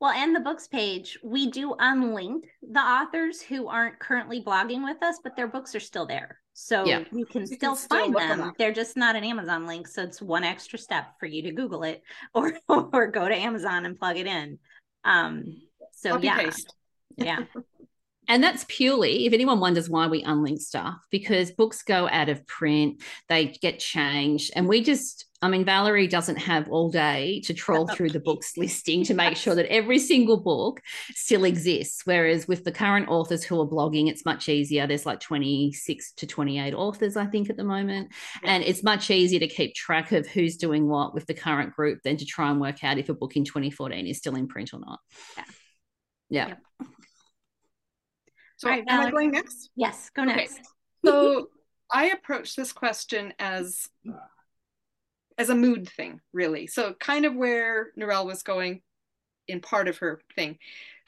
Well, 0.00 0.12
and 0.12 0.36
the 0.36 0.40
books 0.40 0.68
page, 0.68 1.18
we 1.22 1.50
do 1.50 1.74
unlink 1.80 2.42
the 2.60 2.80
authors 2.80 3.40
who 3.40 3.68
aren't 3.68 4.00
currently 4.00 4.42
blogging 4.42 4.84
with 4.84 5.02
us, 5.02 5.18
but 5.22 5.34
their 5.34 5.48
books 5.48 5.74
are 5.74 5.80
still 5.80 6.04
there. 6.04 6.40
So 6.54 6.84
yeah. 6.86 7.04
you 7.12 7.26
can 7.26 7.42
you 7.42 7.46
still 7.48 7.76
can 7.76 7.88
find 7.88 8.14
still 8.16 8.28
them. 8.28 8.38
them 8.38 8.52
They're 8.58 8.72
just 8.72 8.96
not 8.96 9.16
an 9.16 9.24
Amazon 9.24 9.66
link. 9.66 9.88
So 9.88 10.02
it's 10.02 10.22
one 10.22 10.44
extra 10.44 10.78
step 10.78 11.06
for 11.18 11.26
you 11.26 11.42
to 11.42 11.52
Google 11.52 11.82
it 11.82 12.02
or 12.34 12.58
or 12.68 13.08
go 13.08 13.28
to 13.28 13.34
Amazon 13.34 13.84
and 13.84 13.98
plug 13.98 14.16
it 14.16 14.26
in. 14.26 14.58
Um 15.04 15.60
so 15.92 16.12
Copy 16.12 16.26
yeah. 16.26 16.38
Paste. 16.38 16.74
Yeah. 17.16 17.40
And 18.28 18.42
that's 18.42 18.64
purely, 18.68 19.26
if 19.26 19.32
anyone 19.32 19.60
wonders 19.60 19.90
why 19.90 20.06
we 20.06 20.22
unlink 20.22 20.60
stuff, 20.60 20.96
because 21.10 21.50
books 21.50 21.82
go 21.82 22.08
out 22.08 22.28
of 22.28 22.46
print, 22.46 23.02
they 23.28 23.46
get 23.46 23.78
changed. 23.78 24.52
And 24.56 24.66
we 24.66 24.82
just, 24.82 25.26
I 25.42 25.48
mean, 25.48 25.64
Valerie 25.64 26.06
doesn't 26.06 26.36
have 26.36 26.70
all 26.70 26.90
day 26.90 27.42
to 27.44 27.52
troll 27.52 27.86
through 27.86 28.10
the 28.10 28.20
books 28.20 28.52
listing 28.56 29.04
to 29.04 29.14
make 29.14 29.36
sure 29.36 29.54
that 29.54 29.70
every 29.70 29.98
single 29.98 30.38
book 30.38 30.80
still 31.14 31.44
exists. 31.44 32.02
Whereas 32.04 32.48
with 32.48 32.64
the 32.64 32.72
current 32.72 33.08
authors 33.08 33.44
who 33.44 33.60
are 33.60 33.68
blogging, 33.68 34.08
it's 34.08 34.24
much 34.24 34.48
easier. 34.48 34.86
There's 34.86 35.06
like 35.06 35.20
26 35.20 36.12
to 36.12 36.26
28 36.26 36.72
authors, 36.72 37.16
I 37.16 37.26
think, 37.26 37.50
at 37.50 37.56
the 37.56 37.64
moment. 37.64 38.12
And 38.42 38.62
it's 38.62 38.82
much 38.82 39.10
easier 39.10 39.40
to 39.40 39.48
keep 39.48 39.74
track 39.74 40.12
of 40.12 40.26
who's 40.26 40.56
doing 40.56 40.88
what 40.88 41.14
with 41.14 41.26
the 41.26 41.34
current 41.34 41.74
group 41.74 42.00
than 42.02 42.16
to 42.16 42.24
try 42.24 42.50
and 42.50 42.60
work 42.60 42.82
out 42.82 42.98
if 42.98 43.10
a 43.10 43.14
book 43.14 43.36
in 43.36 43.44
2014 43.44 44.06
is 44.06 44.18
still 44.18 44.36
in 44.36 44.48
print 44.48 44.72
or 44.72 44.80
not. 44.80 45.00
Yeah. 45.36 45.44
Yeah. 46.30 46.54
So 48.56 48.68
right, 48.68 48.84
am 48.88 49.00
I 49.00 49.10
going 49.10 49.30
next? 49.30 49.70
Yes, 49.76 50.10
go 50.14 50.24
next. 50.24 50.52
Okay. 50.52 50.62
So 51.04 51.48
I 51.92 52.06
approach 52.06 52.56
this 52.56 52.72
question 52.72 53.32
as 53.38 53.88
as 55.36 55.50
a 55.50 55.54
mood 55.54 55.88
thing, 55.88 56.20
really. 56.32 56.66
So 56.66 56.94
kind 56.94 57.24
of 57.24 57.34
where 57.34 57.88
Narelle 57.98 58.26
was 58.26 58.42
going 58.42 58.82
in 59.48 59.60
part 59.60 59.88
of 59.88 59.98
her 59.98 60.20
thing. 60.36 60.58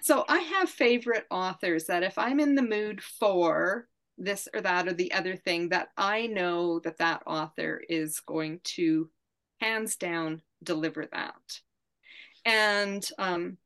So 0.00 0.24
I 0.28 0.38
have 0.38 0.68
favorite 0.68 1.26
authors 1.30 1.86
that 1.86 2.02
if 2.02 2.18
I'm 2.18 2.40
in 2.40 2.54
the 2.54 2.62
mood 2.62 3.02
for 3.02 3.88
this 4.18 4.48
or 4.52 4.60
that 4.60 4.88
or 4.88 4.92
the 4.92 5.12
other 5.12 5.36
thing, 5.36 5.68
that 5.70 5.88
I 5.96 6.26
know 6.26 6.80
that 6.80 6.98
that 6.98 7.22
author 7.26 7.80
is 7.88 8.20
going 8.20 8.60
to 8.64 9.08
hands 9.60 9.96
down 9.96 10.42
deliver 10.62 11.06
that. 11.12 11.60
And 12.44 13.08
um, 13.18 13.58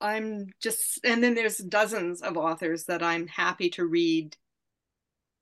I'm 0.00 0.48
just, 0.60 1.00
and 1.04 1.22
then 1.22 1.34
there's 1.34 1.58
dozens 1.58 2.22
of 2.22 2.36
authors 2.36 2.84
that 2.84 3.02
I'm 3.02 3.26
happy 3.26 3.70
to 3.70 3.84
read, 3.84 4.36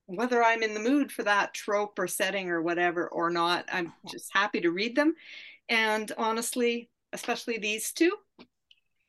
whether 0.06 0.42
I'm 0.42 0.62
in 0.62 0.74
the 0.74 0.80
mood 0.80 1.12
for 1.12 1.22
that 1.24 1.54
trope 1.54 1.98
or 1.98 2.08
setting 2.08 2.50
or 2.50 2.62
whatever 2.62 3.08
or 3.08 3.30
not. 3.30 3.66
I'm 3.72 3.92
just 4.10 4.32
happy 4.32 4.60
to 4.62 4.70
read 4.70 4.96
them. 4.96 5.14
And 5.68 6.10
honestly, 6.16 6.88
especially 7.12 7.58
these 7.58 7.92
two, 7.92 8.12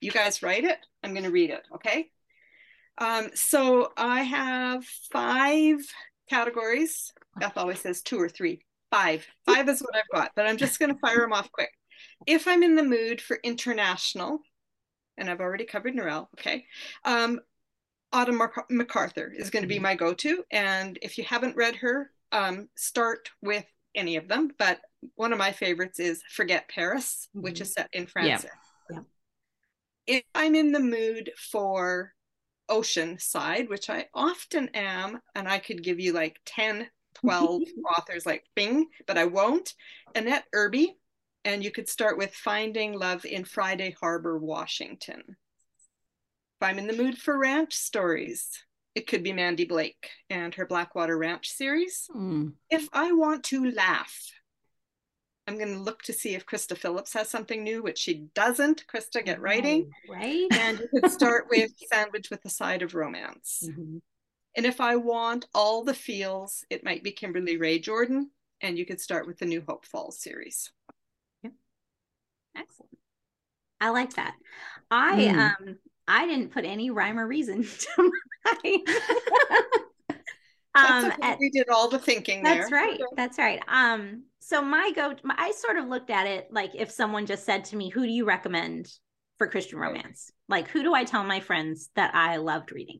you 0.01 0.11
guys 0.11 0.43
write 0.43 0.63
it, 0.63 0.79
I'm 1.03 1.13
going 1.13 1.23
to 1.23 1.31
read 1.31 1.49
it, 1.49 1.63
okay? 1.75 2.09
Um, 2.97 3.29
so 3.35 3.91
I 3.95 4.23
have 4.23 4.83
five 5.11 5.79
categories. 6.29 7.13
Beth 7.39 7.57
always 7.57 7.79
says 7.79 8.01
two 8.01 8.19
or 8.19 8.29
three. 8.29 8.63
Five. 8.91 9.27
Five 9.45 9.67
is 9.69 9.81
what 9.81 9.95
I've 9.95 10.09
got, 10.13 10.31
but 10.35 10.47
I'm 10.47 10.57
just 10.57 10.79
going 10.79 10.93
to 10.93 10.99
fire 10.99 11.19
them 11.19 11.33
off 11.33 11.51
quick. 11.51 11.71
If 12.25 12.47
I'm 12.47 12.63
in 12.63 12.75
the 12.75 12.83
mood 12.83 13.21
for 13.21 13.37
international, 13.43 14.39
and 15.17 15.29
I've 15.29 15.41
already 15.41 15.65
covered 15.65 15.95
Narelle. 15.95 16.27
Okay. 16.39 16.65
Um, 17.05 17.39
Autumn 18.13 18.41
MacArthur 18.69 19.31
is 19.35 19.49
going 19.49 19.63
to 19.63 19.67
be 19.67 19.75
mm-hmm. 19.75 19.83
my 19.83 19.95
go-to, 19.95 20.43
and 20.49 20.97
if 21.01 21.17
you 21.17 21.25
haven't 21.25 21.57
read 21.57 21.75
her, 21.77 22.11
um, 22.31 22.69
start 22.75 23.29
with 23.41 23.65
any 23.95 24.15
of 24.15 24.27
them. 24.27 24.51
But 24.57 24.79
one 25.15 25.33
of 25.33 25.39
my 25.39 25.51
favorites 25.51 25.99
is 25.99 26.23
Forget 26.31 26.69
Paris, 26.69 27.27
mm-hmm. 27.29 27.43
which 27.43 27.61
is 27.61 27.73
set 27.73 27.89
in 27.91 28.07
France. 28.07 28.45
Yeah. 28.45 28.49
yeah. 28.95 28.99
If 30.07 30.23
I'm 30.33 30.55
in 30.55 30.71
the 30.71 30.79
mood 30.79 31.31
for 31.37 32.13
ocean 32.69 33.19
side, 33.19 33.69
which 33.69 33.89
I 33.89 34.07
often 34.13 34.69
am, 34.73 35.21
and 35.35 35.47
I 35.47 35.59
could 35.59 35.83
give 35.83 35.99
you 35.99 36.13
like 36.13 36.39
10, 36.45 36.87
12 37.15 37.61
authors 37.97 38.25
like 38.25 38.45
Bing, 38.55 38.87
but 39.05 39.17
I 39.17 39.25
won't. 39.25 39.73
Annette 40.15 40.45
Irby 40.53 40.97
and 41.47 41.63
you 41.63 41.71
could 41.71 41.87
start 41.87 42.17
with 42.17 42.35
Finding 42.35 42.91
Love 42.91 43.23
in 43.23 43.45
Friday 43.45 43.95
Harbor, 44.01 44.37
Washington. 44.37 45.23
If 45.25 46.61
I'm 46.61 46.77
in 46.77 46.87
the 46.87 46.93
mood 46.93 47.17
for 47.17 47.37
ranch 47.37 47.73
stories, 47.73 48.49
it 48.95 49.07
could 49.07 49.23
be 49.23 49.31
Mandi 49.31 49.63
Blake 49.63 50.09
and 50.29 50.53
her 50.55 50.65
Blackwater 50.65 51.17
Ranch 51.17 51.49
series. 51.49 52.09
Mm. 52.13 52.51
If 52.69 52.89
I 52.91 53.13
want 53.13 53.45
to 53.45 53.71
laugh, 53.71 54.29
I'm 55.47 55.57
going 55.57 55.73
to 55.73 55.79
look 55.79 56.01
to 56.03 56.13
see 56.13 56.35
if 56.35 56.45
Krista 56.45 56.77
Phillips 56.77 57.13
has 57.13 57.29
something 57.29 57.63
new, 57.63 57.81
which 57.81 57.99
she 57.99 58.25
doesn't. 58.35 58.83
Krista, 58.93 59.23
get 59.23 59.39
writing. 59.39 59.89
Oh, 60.09 60.13
right. 60.15 60.47
And 60.51 60.79
you 60.79 60.89
could 60.99 61.09
start 61.09 61.45
with 61.49 61.71
Sandwich 61.93 62.29
with 62.29 62.43
a 62.43 62.49
Side 62.49 62.81
of 62.81 62.93
Romance. 62.93 63.63
Mm-hmm. 63.65 63.99
And 64.57 64.65
if 64.65 64.81
I 64.81 64.97
want 64.97 65.45
all 65.55 65.85
the 65.85 65.93
feels, 65.93 66.65
it 66.69 66.83
might 66.83 67.05
be 67.05 67.11
Kimberly 67.13 67.55
Rae 67.55 67.79
Jordan. 67.79 68.31
And 68.59 68.77
you 68.77 68.85
could 68.85 68.99
start 68.99 69.25
with 69.25 69.39
the 69.39 69.45
New 69.45 69.63
Hope 69.65 69.85
Falls 69.85 70.21
series. 70.21 70.73
Excellent. 72.57 72.97
I 73.79 73.89
like 73.89 74.13
that. 74.15 74.35
I 74.89 75.15
mm. 75.15 75.37
um 75.37 75.77
I 76.07 76.25
didn't 76.25 76.51
put 76.51 76.65
any 76.65 76.89
rhyme 76.89 77.19
or 77.19 77.27
reason 77.27 77.63
to 77.95 78.11
my 78.45 78.77
um 80.77 81.05
okay. 81.05 81.15
at, 81.21 81.39
we 81.39 81.49
did 81.49 81.69
all 81.69 81.89
the 81.89 81.99
thinking 81.99 82.43
that's 82.43 82.69
there. 82.69 82.79
right 82.79 82.99
that's 83.15 83.37
right 83.37 83.61
um 83.67 84.23
so 84.39 84.61
my 84.61 84.91
go 84.95 85.13
i 85.29 85.51
sort 85.51 85.77
of 85.77 85.87
looked 85.87 86.09
at 86.09 86.27
it 86.27 86.47
like 86.51 86.71
if 86.75 86.91
someone 86.91 87.25
just 87.25 87.45
said 87.45 87.65
to 87.65 87.75
me 87.75 87.89
who 87.89 88.05
do 88.05 88.11
you 88.11 88.25
recommend 88.25 88.89
for 89.37 89.47
christian 89.47 89.79
romance 89.79 90.31
like 90.47 90.67
who 90.69 90.83
do 90.83 90.93
i 90.93 91.03
tell 91.03 91.23
my 91.23 91.39
friends 91.39 91.89
that 91.95 92.13
i 92.13 92.37
loved 92.37 92.71
reading 92.71 92.99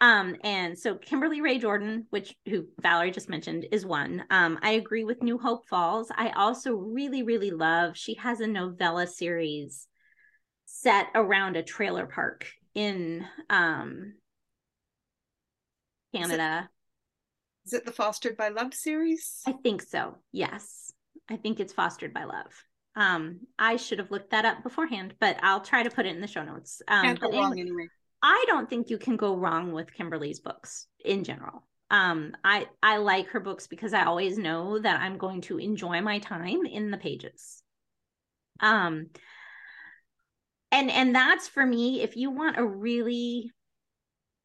um, 0.00 0.36
and 0.42 0.78
so 0.78 0.96
Kimberly 0.96 1.40
Rae 1.40 1.58
Jordan, 1.58 2.06
which 2.10 2.34
who 2.48 2.66
Valerie 2.80 3.10
just 3.10 3.28
mentioned, 3.28 3.66
is 3.70 3.86
one. 3.86 4.24
Um, 4.30 4.58
I 4.62 4.72
agree 4.72 5.04
with 5.04 5.22
New 5.22 5.38
Hope 5.38 5.68
Falls. 5.68 6.10
I 6.16 6.30
also 6.30 6.72
really, 6.74 7.22
really 7.22 7.50
love. 7.50 7.96
She 7.96 8.14
has 8.14 8.40
a 8.40 8.46
novella 8.46 9.06
series 9.06 9.86
set 10.66 11.08
around 11.14 11.56
a 11.56 11.62
trailer 11.62 12.06
park 12.06 12.46
in 12.74 13.24
um 13.50 14.14
Canada. 16.14 16.68
Is 17.64 17.72
it 17.72 17.84
the 17.84 17.92
Fostered 17.92 18.36
by 18.36 18.48
Love 18.48 18.74
series? 18.74 19.40
I 19.46 19.52
think 19.52 19.82
so. 19.82 20.16
Yes. 20.32 20.92
I 21.30 21.36
think 21.36 21.60
it's 21.60 21.72
Fostered 21.72 22.12
by 22.12 22.24
Love. 22.24 22.64
Um, 22.96 23.40
I 23.58 23.76
should 23.76 23.98
have 23.98 24.10
looked 24.10 24.30
that 24.32 24.44
up 24.44 24.62
beforehand, 24.62 25.14
but 25.20 25.36
I'll 25.42 25.60
try 25.60 25.82
to 25.82 25.90
put 25.90 26.06
it 26.06 26.14
in 26.14 26.20
the 26.20 26.26
show 26.26 26.42
notes. 26.42 26.82
Um, 26.88 27.04
Can't 27.04 27.20
go 27.20 27.30
wrong 27.30 27.58
anyway. 27.58 27.86
I 28.22 28.44
don't 28.46 28.70
think 28.70 28.88
you 28.90 28.98
can 28.98 29.16
go 29.16 29.36
wrong 29.36 29.72
with 29.72 29.92
Kimberly's 29.92 30.40
books 30.40 30.86
in 31.04 31.24
general. 31.24 31.66
Um, 31.90 32.32
I 32.44 32.66
I 32.82 32.98
like 32.98 33.28
her 33.28 33.40
books 33.40 33.66
because 33.66 33.92
I 33.92 34.04
always 34.04 34.38
know 34.38 34.78
that 34.78 35.00
I'm 35.00 35.18
going 35.18 35.40
to 35.42 35.58
enjoy 35.58 36.00
my 36.00 36.18
time 36.20 36.64
in 36.64 36.90
the 36.90 36.96
pages. 36.96 37.62
Um, 38.60 39.08
and 40.70 40.90
and 40.90 41.14
that's 41.14 41.48
for 41.48 41.64
me. 41.66 42.00
If 42.02 42.16
you 42.16 42.30
want 42.30 42.58
a 42.58 42.64
really 42.64 43.50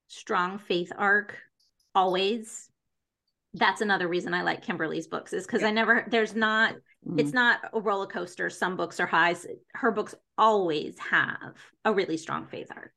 strong 0.07 0.57
faith 0.57 0.91
arc, 0.97 1.37
always, 1.95 2.69
that's 3.53 3.81
another 3.81 4.07
reason 4.07 4.33
I 4.33 4.41
like 4.41 4.63
Kimberly's 4.63 5.07
books 5.07 5.33
is 5.33 5.45
because 5.45 5.63
I 5.63 5.71
never 5.71 6.05
there's 6.09 6.35
not 6.35 6.75
it's 7.15 7.31
Mm. 7.31 7.35
not 7.35 7.59
a 7.73 7.79
roller 7.79 8.07
coaster. 8.07 8.49
Some 8.49 8.75
books 8.75 8.99
are 8.99 9.05
highs. 9.05 9.45
Her 9.73 9.91
books 9.91 10.13
always 10.37 10.97
have 10.99 11.55
a 11.85 11.93
really 11.93 12.17
strong 12.17 12.47
faith 12.47 12.67
arc. 12.75 12.91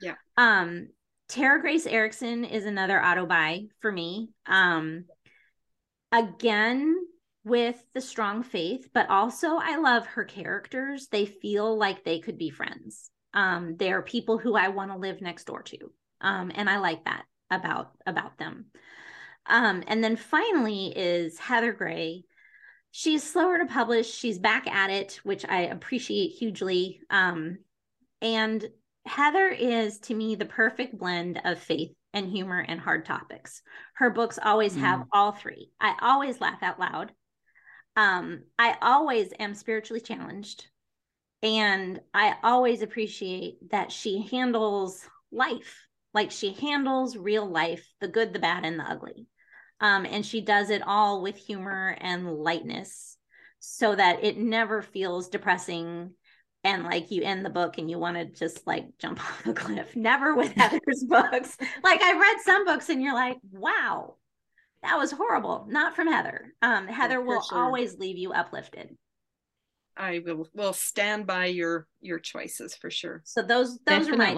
Yeah. 0.00 0.14
Um, 0.36 0.88
Tara 1.28 1.60
Grace 1.60 1.86
Ericson 1.86 2.44
is 2.44 2.64
another 2.64 3.02
auto 3.02 3.26
buy 3.26 3.66
for 3.80 3.90
me. 3.90 4.30
Um, 4.46 5.06
again 6.12 6.96
with 7.44 7.80
the 7.94 8.00
strong 8.00 8.42
faith, 8.42 8.88
but 8.92 9.08
also 9.08 9.56
I 9.56 9.76
love 9.76 10.06
her 10.06 10.24
characters. 10.24 11.08
They 11.08 11.26
feel 11.26 11.76
like 11.76 12.04
they 12.04 12.18
could 12.18 12.38
be 12.38 12.50
friends. 12.50 13.10
Um, 13.34 13.76
they 13.76 13.92
are 13.92 14.02
people 14.02 14.38
who 14.38 14.56
I 14.56 14.68
want 14.68 14.90
to 14.90 14.96
live 14.96 15.20
next 15.20 15.44
door 15.44 15.62
to. 15.62 15.92
Um, 16.20 16.50
and 16.54 16.68
I 16.68 16.78
like 16.78 17.04
that 17.04 17.24
about 17.50 17.92
about 18.06 18.38
them. 18.38 18.66
Um, 19.46 19.84
and 19.86 20.02
then 20.02 20.16
finally 20.16 20.92
is 20.96 21.38
Heather 21.38 21.72
Gray. 21.72 22.24
She's 22.90 23.22
slower 23.22 23.58
to 23.58 23.66
publish. 23.66 24.12
She's 24.12 24.38
back 24.38 24.66
at 24.66 24.90
it, 24.90 25.20
which 25.22 25.44
I 25.44 25.62
appreciate 25.62 26.30
hugely. 26.30 27.00
Um, 27.10 27.58
and 28.20 28.66
Heather 29.06 29.48
is 29.48 29.98
to 30.00 30.14
me 30.14 30.34
the 30.34 30.46
perfect 30.46 30.98
blend 30.98 31.40
of 31.44 31.58
faith 31.58 31.92
and 32.12 32.28
humor 32.28 32.64
and 32.66 32.80
hard 32.80 33.04
topics. 33.04 33.62
Her 33.94 34.10
books 34.10 34.38
always 34.42 34.74
have 34.76 35.04
all 35.12 35.32
three. 35.32 35.70
I 35.80 35.94
always 36.00 36.40
laugh 36.40 36.62
out 36.62 36.80
loud. 36.80 37.12
Um, 37.94 38.44
I 38.58 38.76
always 38.82 39.32
am 39.38 39.54
spiritually 39.54 40.00
challenged. 40.00 40.66
And 41.42 42.00
I 42.12 42.36
always 42.42 42.82
appreciate 42.82 43.70
that 43.70 43.92
she 43.92 44.26
handles 44.30 45.06
life 45.30 45.86
like 46.16 46.30
she 46.30 46.54
handles 46.54 47.14
real 47.14 47.46
life, 47.46 47.86
the 48.00 48.08
good, 48.08 48.32
the 48.32 48.38
bad, 48.38 48.64
and 48.64 48.80
the 48.80 48.90
ugly. 48.90 49.26
Um, 49.82 50.06
and 50.06 50.24
she 50.24 50.40
does 50.40 50.70
it 50.70 50.80
all 50.86 51.20
with 51.20 51.36
humor 51.36 51.94
and 52.00 52.32
lightness 52.38 53.18
so 53.60 53.94
that 53.94 54.24
it 54.24 54.38
never 54.38 54.80
feels 54.80 55.28
depressing 55.28 56.14
and 56.66 56.82
like 56.82 57.12
you 57.12 57.22
end 57.22 57.44
the 57.44 57.50
book 57.50 57.78
and 57.78 57.88
you 57.88 57.96
want 57.96 58.16
to 58.16 58.24
just 58.24 58.66
like 58.66 58.86
jump 58.98 59.20
off 59.24 59.46
a 59.46 59.54
cliff. 59.54 59.94
Never 59.94 60.34
with 60.34 60.52
Heather's 60.56 61.04
books. 61.08 61.56
Like 61.82 62.02
I've 62.02 62.20
read 62.20 62.36
some 62.44 62.64
books 62.64 62.88
and 62.88 63.00
you're 63.00 63.14
like, 63.14 63.38
wow, 63.52 64.16
that 64.82 64.98
was 64.98 65.12
horrible. 65.12 65.66
Not 65.68 65.94
from 65.94 66.08
Heather. 66.08 66.52
Um, 66.60 66.88
Heather 66.88 67.20
will 67.20 67.42
sure. 67.42 67.58
always 67.58 67.96
leave 67.96 68.18
you 68.18 68.32
uplifted. 68.32 68.96
I 69.96 70.20
will 70.24 70.48
will 70.52 70.74
stand 70.74 71.26
by 71.26 71.46
your 71.46 71.86
your 72.00 72.18
choices 72.18 72.74
for 72.74 72.90
sure. 72.90 73.22
So 73.24 73.42
those 73.42 73.78
those 73.86 74.08
are 74.08 74.16
my 74.16 74.34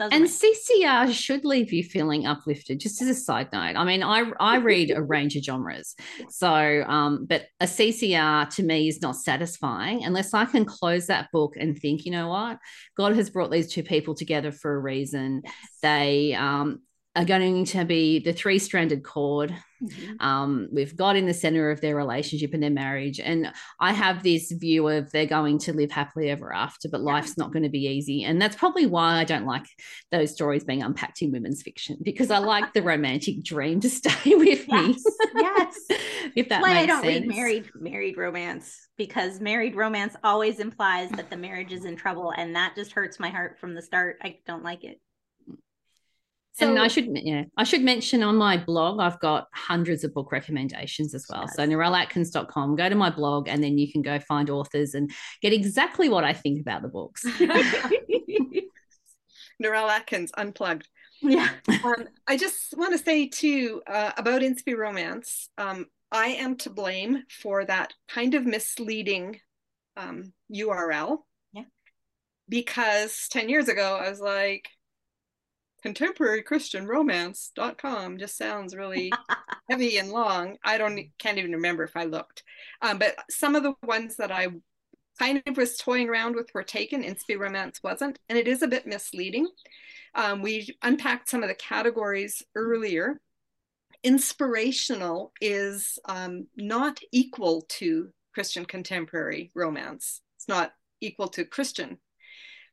And 0.00 0.26
CCR 0.26 1.12
should 1.12 1.44
leave 1.44 1.72
you 1.72 1.84
feeling 1.84 2.26
uplifted. 2.26 2.80
Just 2.80 3.00
as 3.00 3.08
a 3.08 3.14
side 3.14 3.48
note, 3.52 3.76
I 3.76 3.84
mean, 3.84 4.02
I 4.02 4.24
I 4.40 4.56
read 4.56 4.90
a 4.90 5.02
range 5.02 5.36
of 5.36 5.44
genres, 5.44 5.94
so 6.30 6.48
um, 6.48 7.26
but 7.26 7.46
a 7.60 7.66
CCR 7.66 8.52
to 8.56 8.62
me 8.62 8.88
is 8.88 9.00
not 9.00 9.16
satisfying 9.16 10.04
unless 10.04 10.34
I 10.34 10.46
can 10.46 10.64
close 10.64 11.06
that 11.06 11.30
book 11.32 11.54
and 11.56 11.78
think, 11.78 12.04
you 12.04 12.10
know 12.10 12.28
what, 12.28 12.58
God 12.96 13.14
has 13.14 13.30
brought 13.30 13.50
these 13.50 13.72
two 13.72 13.82
people 13.82 14.14
together 14.14 14.50
for 14.50 14.74
a 14.74 14.80
reason. 14.80 15.42
Yes. 15.44 15.54
They 15.82 16.34
um, 16.34 16.80
are 17.14 17.24
going 17.24 17.64
to 17.66 17.84
be 17.84 18.18
the 18.18 18.32
three 18.32 18.58
stranded 18.58 19.04
cord 19.04 19.54
Mhm. 19.84 20.20
um, 20.20 20.68
with 20.72 20.96
God 20.96 21.16
in 21.16 21.26
the 21.26 21.34
center 21.34 21.70
of 21.70 21.80
their 21.80 21.96
relationship 21.96 22.54
and 22.54 22.62
their 22.62 22.70
marriage. 22.70 23.20
And 23.20 23.52
I 23.80 23.92
have 23.92 24.22
this 24.22 24.50
view 24.52 24.88
of 24.88 25.10
they're 25.12 25.26
going 25.26 25.58
to 25.60 25.72
live 25.72 25.90
happily 25.90 26.30
ever 26.30 26.52
after, 26.52 26.88
but 26.88 27.00
Yeah. 27.00 27.12
life's 27.12 27.36
not 27.38 27.52
going 27.52 27.62
to 27.64 27.68
be 27.68 27.86
easy. 27.86 28.24
And 28.24 28.40
that's 28.40 28.56
probably 28.56 28.86
why 28.86 29.18
I 29.20 29.24
don't 29.24 29.46
like 29.46 29.66
those 30.10 30.32
stories 30.32 30.64
being 30.64 30.82
unpacked 30.82 31.22
in 31.22 31.32
women's 31.32 31.62
fiction 31.62 31.98
because 32.02 32.30
I 32.30 32.38
like 32.38 32.72
the 32.72 32.82
romantic 32.82 33.42
dream 33.42 33.80
to 33.80 33.90
stay 34.00 34.34
with 34.34 34.66
me. 34.68 34.96
Yes, 34.96 35.04
yes. 35.36 35.78
if 36.36 36.48
that 36.48 36.62
why 36.62 36.78
I 36.78 36.86
don't 36.86 37.06
read 37.06 37.26
married 37.26 37.70
married 37.74 38.16
romance 38.16 38.88
because 38.96 39.40
married 39.40 39.74
romance 39.76 40.16
always 40.24 40.60
implies 40.60 41.10
that 41.10 41.30
the 41.30 41.36
marriage 41.36 41.72
is 41.72 41.84
in 41.84 41.96
trouble, 41.96 42.32
and 42.36 42.54
that 42.56 42.74
just 42.76 42.92
hurts 42.92 43.18
my 43.18 43.28
heart 43.28 43.58
from 43.58 43.74
the 43.74 43.82
start. 43.82 44.18
I 44.22 44.38
don't 44.46 44.62
like 44.62 44.84
it. 44.84 45.00
And 46.60 46.78
I 46.78 46.86
should 46.88 47.08
yeah, 47.12 47.44
I 47.56 47.64
should 47.64 47.82
mention 47.82 48.22
on 48.22 48.36
my 48.36 48.56
blog, 48.56 49.00
I've 49.00 49.18
got 49.20 49.48
hundreds 49.52 50.04
of 50.04 50.14
book 50.14 50.30
recommendations 50.30 51.12
as 51.14 51.26
well. 51.28 51.48
So 51.48 51.62
Yes. 51.62 51.70
narelleatkins.com, 51.70 52.76
go 52.76 52.88
to 52.88 52.94
my 52.94 53.10
blog 53.10 53.48
and 53.48 53.62
then 53.62 53.76
you 53.76 53.90
can 53.90 54.02
go 54.02 54.18
find 54.20 54.48
authors 54.50 54.94
and 54.94 55.10
get 55.42 55.52
exactly 55.52 56.08
what 56.08 56.22
I 56.22 56.32
think 56.32 56.60
about 56.60 56.82
the 56.82 56.88
books. 56.88 57.24
Narelle 59.62 59.88
Atkins 59.88 60.32
unplugged. 60.36 60.88
yeah, 61.22 61.48
Um, 61.84 62.06
I 62.26 62.36
just 62.36 62.76
want 62.76 62.92
to 62.92 62.98
say 62.98 63.28
too 63.28 63.82
uh, 63.86 64.12
about 64.16 64.42
Inspy 64.42 64.76
Romance. 64.76 65.48
Um, 65.58 65.86
I 66.12 66.26
am 66.28 66.56
to 66.58 66.70
blame 66.70 67.22
for 67.30 67.64
that 67.64 67.92
kind 68.08 68.34
of 68.34 68.44
misleading 68.46 69.40
um, 69.96 70.32
URL. 70.54 71.18
Yeah. 71.52 71.64
Because 72.48 73.28
10 73.30 73.48
years 73.48 73.68
ago, 73.68 73.96
I 74.00 74.10
was 74.10 74.20
like, 74.20 74.68
contemporary 75.84 76.42
Christian 76.42 76.86
romance.com 76.86 78.16
just 78.16 78.38
sounds 78.38 78.74
really 78.74 79.12
heavy 79.70 79.98
and 79.98 80.10
long. 80.10 80.56
I 80.64 80.78
don't 80.78 80.98
can't 81.18 81.36
even 81.36 81.52
remember 81.52 81.84
if 81.84 81.94
I 81.94 82.04
looked. 82.04 82.42
Um, 82.80 82.98
but 82.98 83.16
some 83.28 83.54
of 83.54 83.62
the 83.62 83.74
ones 83.82 84.16
that 84.16 84.32
I 84.32 84.48
kind 85.18 85.42
of 85.44 85.58
was 85.58 85.76
toying 85.76 86.08
around 86.08 86.36
with 86.36 86.48
were 86.54 86.62
taken. 86.62 87.02
Inspy 87.02 87.38
Romance 87.38 87.82
wasn't, 87.82 88.18
and 88.30 88.38
it 88.38 88.48
is 88.48 88.62
a 88.62 88.68
bit 88.68 88.86
misleading. 88.86 89.46
Um, 90.14 90.40
we 90.40 90.74
unpacked 90.80 91.28
some 91.28 91.42
of 91.42 91.50
the 91.50 91.54
categories 91.54 92.42
earlier. 92.54 93.20
Inspirational 94.02 95.32
is 95.42 95.98
um, 96.06 96.46
not 96.56 96.98
equal 97.12 97.66
to 97.68 98.08
Christian 98.32 98.64
contemporary 98.64 99.52
romance. 99.54 100.22
It's 100.38 100.48
not 100.48 100.72
equal 101.02 101.28
to 101.28 101.44
Christian. 101.44 101.98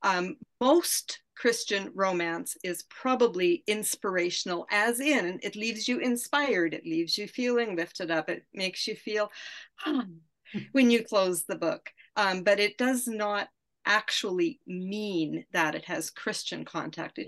Um, 0.01 0.37
most 0.61 1.19
Christian 1.41 1.91
romance 1.95 2.55
is 2.63 2.83
probably 2.83 3.63
inspirational, 3.65 4.67
as 4.69 4.99
in 4.99 5.39
it 5.41 5.55
leaves 5.55 5.87
you 5.87 5.97
inspired, 5.97 6.75
it 6.75 6.85
leaves 6.85 7.17
you 7.17 7.27
feeling 7.27 7.75
lifted 7.75 8.11
up, 8.11 8.29
it 8.29 8.45
makes 8.53 8.87
you 8.87 8.95
feel 8.95 9.31
"Ah," 9.83 10.05
when 10.73 10.91
you 10.91 11.03
close 11.03 11.41
the 11.41 11.55
book. 11.55 11.89
Um, 12.15 12.43
but 12.43 12.59
it 12.59 12.77
does 12.77 13.07
not 13.07 13.49
actually 13.87 14.59
mean 14.67 15.43
that 15.51 15.73
it 15.73 15.85
has 15.85 16.11
Christian 16.11 16.63
contact, 16.63 17.19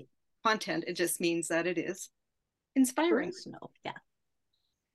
content. 0.46 0.84
It 0.86 0.94
just 0.94 1.20
means 1.20 1.48
that 1.48 1.66
it 1.66 1.80
is 1.80 2.12
inspiring. 2.76 3.32
Personal. 3.32 3.72
yeah. 3.84 3.94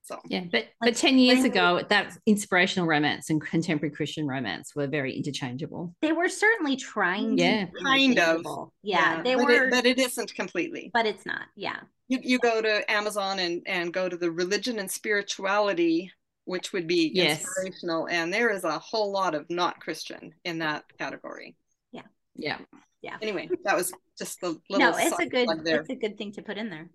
So 0.08 0.18
Yeah, 0.26 0.44
but 0.50 0.68
Like 0.80 0.94
but 0.94 0.96
10 0.96 1.18
years 1.18 1.40
spring- 1.40 1.52
ago, 1.52 1.82
that 1.90 2.16
inspirational 2.24 2.88
romance 2.88 3.28
and 3.28 3.40
contemporary 3.42 3.94
Christian 3.94 4.26
romance 4.26 4.74
were 4.74 4.86
very 4.86 5.14
interchangeable. 5.14 5.94
They 6.00 6.12
were 6.12 6.30
certainly 6.30 6.76
trying. 6.76 7.36
to 7.36 7.42
Yeah. 7.42 7.64
be 7.66 7.82
Kind 7.82 8.12
of. 8.12 8.16
interchangeable. 8.16 8.72
Yeah, 8.82 9.22
they 9.22 9.34
but 9.34 9.44
were, 9.44 9.64
it, 9.66 9.70
but 9.70 9.84
it 9.84 9.98
isn't 9.98 10.34
completely. 10.34 10.90
but 10.94 11.04
it's 11.04 11.26
not. 11.26 11.42
Yeah. 11.56 11.80
You, 12.08 12.20
you 12.22 12.38
go 12.38 12.62
to 12.62 12.90
Amazon 12.90 13.38
and, 13.38 13.60
and 13.66 13.92
go 13.92 14.08
to 14.08 14.16
the 14.16 14.30
religion 14.30 14.78
and 14.78 14.90
spirituality, 14.90 16.10
which 16.46 16.72
would 16.72 16.86
be 16.86 17.10
Yes. 17.14 17.42
inspirational, 17.42 18.08
and 18.08 18.32
there 18.32 18.50
is 18.50 18.64
a 18.64 18.78
whole 18.78 19.12
lot 19.12 19.34
of 19.34 19.44
not 19.50 19.78
Christian 19.80 20.32
in 20.46 20.58
that 20.60 20.84
category. 20.98 21.54
Yeah, 21.92 22.02
yeah, 22.34 22.58
yeah. 23.02 23.18
Anyway, 23.20 23.50
that 23.64 23.76
was 23.76 23.92
just 24.18 24.40
the 24.40 24.58
little 24.70 24.90
No, 24.90 24.96
it's 24.96 25.18
a 25.18 25.26
good. 25.26 25.48
there. 25.64 25.80
It's 25.80 25.90
a 25.90 25.94
good 25.96 26.16
thing 26.16 26.32
to 26.32 26.42
put 26.42 26.56
in 26.56 26.70
there. 26.70 26.88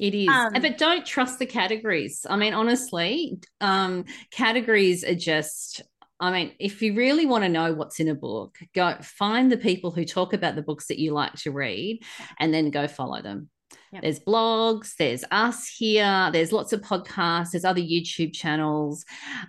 It 0.00 0.14
is. 0.14 0.28
Um, 0.28 0.54
but 0.54 0.78
don't 0.78 1.04
trust 1.04 1.38
the 1.38 1.46
categories. 1.46 2.26
I 2.28 2.36
mean, 2.36 2.54
honestly, 2.54 3.38
um, 3.60 4.06
categories 4.30 5.04
are 5.04 5.14
just. 5.14 5.82
I 6.22 6.30
mean, 6.30 6.52
if 6.58 6.82
you 6.82 6.94
really 6.94 7.24
want 7.24 7.44
to 7.44 7.48
know 7.48 7.72
what's 7.72 7.98
in 7.98 8.08
a 8.08 8.14
book, 8.14 8.58
go 8.74 8.96
find 9.00 9.50
the 9.50 9.56
people 9.56 9.90
who 9.90 10.04
talk 10.04 10.34
about 10.34 10.54
the 10.54 10.60
books 10.60 10.88
that 10.88 10.98
you 10.98 11.12
like 11.12 11.32
to 11.42 11.50
read, 11.50 12.02
and 12.38 12.52
then 12.52 12.70
go 12.70 12.88
follow 12.88 13.22
them. 13.22 13.48
Yep. 13.92 14.02
There's 14.02 14.20
blogs, 14.20 14.94
there's 14.96 15.24
us 15.32 15.66
here, 15.66 16.30
there's 16.32 16.52
lots 16.52 16.72
of 16.72 16.80
podcasts, 16.80 17.50
there's 17.50 17.64
other 17.64 17.80
YouTube 17.80 18.32
channels. 18.32 19.04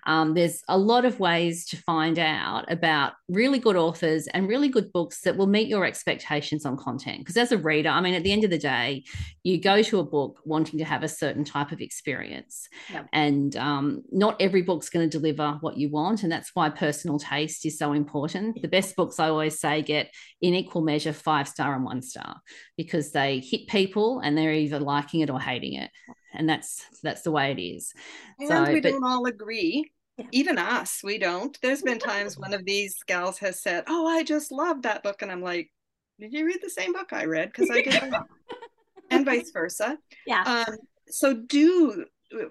Um, 0.08 0.34
there's 0.34 0.64
a 0.68 0.78
lot 0.78 1.06
of 1.06 1.20
ways 1.20 1.66
to 1.68 1.78
find 1.78 2.18
out 2.18 2.72
about 2.72 3.14
really 3.30 3.60
good 3.60 3.76
authors 3.76 4.28
and 4.28 4.48
really 4.48 4.68
good 4.68 4.92
books 4.92 5.22
that 5.22 5.38
will 5.38 5.46
meet 5.46 5.68
your 5.68 5.86
expectations 5.86 6.66
on 6.66 6.76
content. 6.76 7.20
Because 7.20 7.38
as 7.38 7.52
a 7.52 7.58
reader, 7.58 7.90
I 7.90 8.02
mean, 8.02 8.16
at 8.16 8.24
the 8.24 8.32
end 8.32 8.44
of 8.44 8.50
the 8.50 8.58
day, 8.58 9.04
you 9.44 9.62
go 9.62 9.84
to 9.84 10.00
a 10.00 10.04
book 10.04 10.40
wanting 10.44 10.80
to 10.80 10.86
have 10.86 11.04
a 11.04 11.08
certain 11.08 11.44
type 11.44 11.72
of 11.72 11.80
experience. 11.80 12.68
Yep. 12.92 13.10
And 13.14 13.56
um, 13.58 14.04
not 14.12 14.42
every 14.42 14.64
book's 14.64 14.90
going 14.90 15.08
to 15.08 15.18
deliver 15.18 15.60
what 15.62 15.78
you 15.78 15.90
want. 15.90 16.24
And 16.24 16.32
that's 16.32 16.52
why 16.56 16.70
personal 16.70 17.20
taste 17.20 17.64
is 17.66 17.78
so 17.78 17.94
important. 17.94 18.60
The 18.62 18.68
best 18.68 18.96
books, 18.96 19.20
I 19.20 19.30
always 19.30 19.60
say, 19.60 19.84
get 19.84 20.12
in 20.42 20.56
equal 20.56 20.82
measure 20.82 21.14
five 21.14 21.48
star 21.48 21.76
and 21.76 21.84
one 21.84 22.02
star 22.02 22.42
because 22.76 23.12
they 23.12 23.40
hit 23.40 23.68
people 23.68 24.20
and 24.20 24.31
they're 24.38 24.54
either 24.54 24.80
liking 24.80 25.22
it 25.22 25.30
or 25.30 25.40
hating 25.40 25.74
it. 25.74 25.92
And 26.34 26.48
that's 26.48 26.86
that's 27.04 27.22
the 27.22 27.32
way 27.32 27.52
it 27.52 27.62
is. 27.62 27.94
And 28.40 28.48
so, 28.48 28.64
we 28.72 28.80
but, 28.80 28.92
don't 28.92 29.04
all 29.04 29.26
agree. 29.26 29.92
Even 30.32 30.58
us 30.58 31.02
we 31.04 31.18
don't. 31.18 31.58
There's 31.62 31.82
been 31.82 32.00
times 32.00 32.38
one 32.38 32.54
of 32.54 32.66
these 32.66 32.96
gals 33.08 33.40
has 33.40 33.62
said 33.62 33.84
oh 33.88 34.08
i 34.08 34.24
just 34.24 34.52
love 34.52 34.84
that 34.84 35.04
book. 35.04 35.22
And 35.22 35.32
i'm 35.32 35.42
like 35.42 35.72
did 36.20 36.34
you 36.34 36.46
read 36.46 36.60
the 36.62 36.70
same 36.70 36.94
book 36.94 37.14
i 37.14 37.26
read? 37.26 37.52
Because 37.52 37.70
i 37.72 37.82
did 37.82 38.14
and 39.12 39.26
vice 39.26 39.52
versa. 39.52 39.98
Yeah. 40.26 40.64
Um, 40.68 40.78
so 41.08 41.34
do 41.34 42.06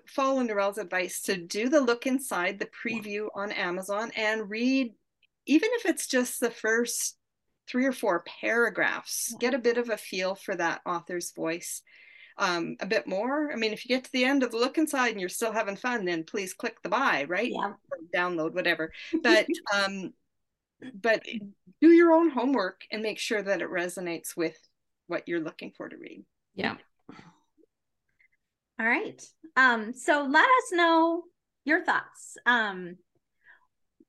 follow 0.06 0.42
Narelle's 0.42 0.78
advice 0.78 1.22
to 1.22 1.36
do 1.36 1.68
the 1.68 1.80
look 1.80 2.06
inside 2.06 2.58
the 2.58 2.68
preview 2.68 3.28
on 3.34 3.50
Amazon 3.52 4.10
and 4.14 4.48
read, 4.48 4.92
even 5.46 5.70
if 5.72 5.86
it's 5.86 6.06
just 6.06 6.40
the 6.40 6.50
first 6.50 7.16
three 7.70 7.86
or 7.86 7.92
four 7.92 8.24
paragraphs, 8.40 9.34
get 9.38 9.54
a 9.54 9.58
bit 9.58 9.78
of 9.78 9.90
a 9.90 9.96
feel 9.96 10.34
for 10.34 10.54
that 10.56 10.80
author's 10.84 11.32
voice. 11.32 11.82
Um, 12.38 12.76
a 12.80 12.86
bit 12.86 13.06
more. 13.06 13.52
I 13.52 13.56
mean, 13.56 13.72
if 13.72 13.84
you 13.84 13.94
get 13.94 14.04
to 14.04 14.12
the 14.12 14.24
end 14.24 14.42
of 14.42 14.50
the 14.50 14.56
look 14.56 14.78
inside 14.78 15.10
and 15.10 15.20
you're 15.20 15.28
still 15.28 15.52
having 15.52 15.76
fun, 15.76 16.06
then 16.06 16.24
please 16.24 16.54
click 16.54 16.82
the 16.82 16.88
buy, 16.88 17.26
right? 17.28 17.50
Yeah. 17.50 17.72
Or 17.90 17.98
download, 18.14 18.54
whatever. 18.54 18.92
But 19.22 19.46
um, 19.74 20.14
but 20.94 21.22
do 21.80 21.88
your 21.88 22.12
own 22.12 22.30
homework 22.30 22.82
and 22.90 23.02
make 23.02 23.18
sure 23.18 23.42
that 23.42 23.60
it 23.60 23.68
resonates 23.70 24.36
with 24.36 24.56
what 25.06 25.28
you're 25.28 25.40
looking 25.40 25.72
for 25.76 25.88
to 25.88 25.96
read. 25.96 26.24
Yeah. 26.54 26.76
All 28.78 28.86
right. 28.86 29.22
Um, 29.56 29.92
so 29.92 30.26
let 30.30 30.48
us 30.48 30.72
know 30.72 31.24
your 31.64 31.84
thoughts. 31.84 32.38
Um, 32.46 32.96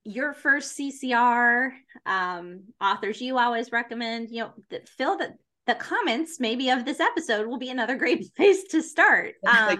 your 0.03 0.33
first 0.33 0.77
CCR 0.77 1.71
um, 2.05 2.63
authors 2.79 3.21
you 3.21 3.37
always 3.37 3.71
recommend, 3.71 4.29
you 4.31 4.43
know, 4.43 4.51
that 4.69 4.89
fill 4.89 5.17
the, 5.17 5.33
the 5.67 5.75
comments 5.75 6.39
maybe 6.39 6.69
of 6.69 6.85
this 6.85 6.99
episode 6.99 7.47
will 7.47 7.59
be 7.59 7.69
another 7.69 7.95
great 7.97 8.33
place 8.35 8.63
to 8.71 8.81
start 8.81 9.35
um, 9.47 9.79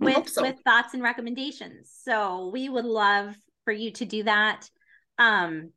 with, 0.00 0.28
so. 0.28 0.42
with 0.42 0.56
thoughts 0.64 0.94
and 0.94 1.02
recommendations. 1.02 1.90
So 2.02 2.50
we 2.52 2.68
would 2.68 2.86
love 2.86 3.36
for 3.64 3.72
you 3.72 3.92
to 3.92 4.04
do 4.04 4.22
that. 4.24 4.68
Um, 5.18 5.72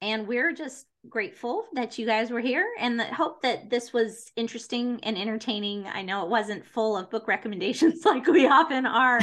and 0.00 0.26
we're 0.26 0.52
just 0.52 0.86
grateful 1.08 1.64
that 1.74 1.98
you 1.98 2.06
guys 2.06 2.30
were 2.30 2.40
here 2.40 2.66
and 2.78 3.00
that 3.00 3.12
hope 3.12 3.42
that 3.42 3.68
this 3.70 3.92
was 3.92 4.30
interesting 4.36 5.00
and 5.02 5.16
entertaining. 5.18 5.86
I 5.86 6.02
know 6.02 6.24
it 6.24 6.30
wasn't 6.30 6.66
full 6.66 6.96
of 6.96 7.10
book 7.10 7.28
recommendations 7.28 8.04
like 8.04 8.26
we 8.26 8.46
often 8.46 8.86
are. 8.86 9.20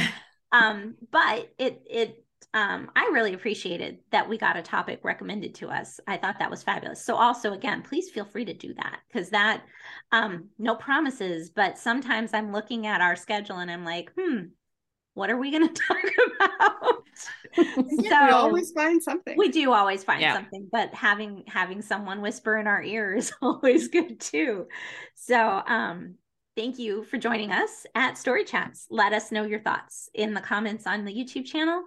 Um, 0.52 0.96
but 1.10 1.50
it 1.58 1.82
it 1.88 2.21
um, 2.54 2.90
I 2.94 3.10
really 3.12 3.32
appreciated 3.32 3.98
that 4.10 4.28
we 4.28 4.36
got 4.36 4.58
a 4.58 4.62
topic 4.62 5.00
recommended 5.02 5.54
to 5.56 5.68
us. 5.68 5.98
I 6.06 6.18
thought 6.18 6.38
that 6.38 6.50
was 6.50 6.62
fabulous. 6.62 7.04
So 7.04 7.14
also 7.16 7.54
again, 7.54 7.82
please 7.82 8.10
feel 8.10 8.26
free 8.26 8.44
to 8.44 8.52
do 8.52 8.74
that 8.74 9.00
because 9.08 9.30
that 9.30 9.62
um, 10.10 10.48
no 10.58 10.74
promises, 10.74 11.48
but 11.48 11.78
sometimes 11.78 12.34
I'm 12.34 12.52
looking 12.52 12.86
at 12.86 13.00
our 13.00 13.16
schedule 13.16 13.58
and 13.58 13.70
I'm 13.70 13.86
like, 13.86 14.12
hmm, 14.18 14.48
what 15.14 15.30
are 15.30 15.38
we 15.38 15.50
going 15.50 15.66
to 15.72 15.82
talk 15.82 15.96
about? 16.36 17.02
yeah, 17.56 18.20
so 18.20 18.26
we 18.26 18.32
always 18.32 18.70
find 18.72 19.02
something. 19.02 19.36
We 19.36 19.48
do 19.48 19.72
always 19.72 20.04
find 20.04 20.20
yeah. 20.20 20.34
something, 20.34 20.68
but 20.70 20.92
having 20.94 21.44
having 21.46 21.80
someone 21.80 22.20
whisper 22.20 22.58
in 22.58 22.66
our 22.66 22.82
ear 22.82 23.14
is 23.14 23.32
always 23.42 23.88
good 23.88 24.20
too. 24.20 24.66
So 25.14 25.62
um 25.66 26.16
thank 26.54 26.78
you 26.78 27.04
for 27.04 27.16
joining 27.16 27.50
us 27.50 27.86
at 27.94 28.18
Story 28.18 28.44
Chats. 28.44 28.86
Let 28.90 29.12
us 29.12 29.32
know 29.32 29.44
your 29.44 29.60
thoughts 29.60 30.10
in 30.14 30.34
the 30.34 30.40
comments 30.40 30.86
on 30.86 31.04
the 31.04 31.12
YouTube 31.12 31.46
channel 31.46 31.82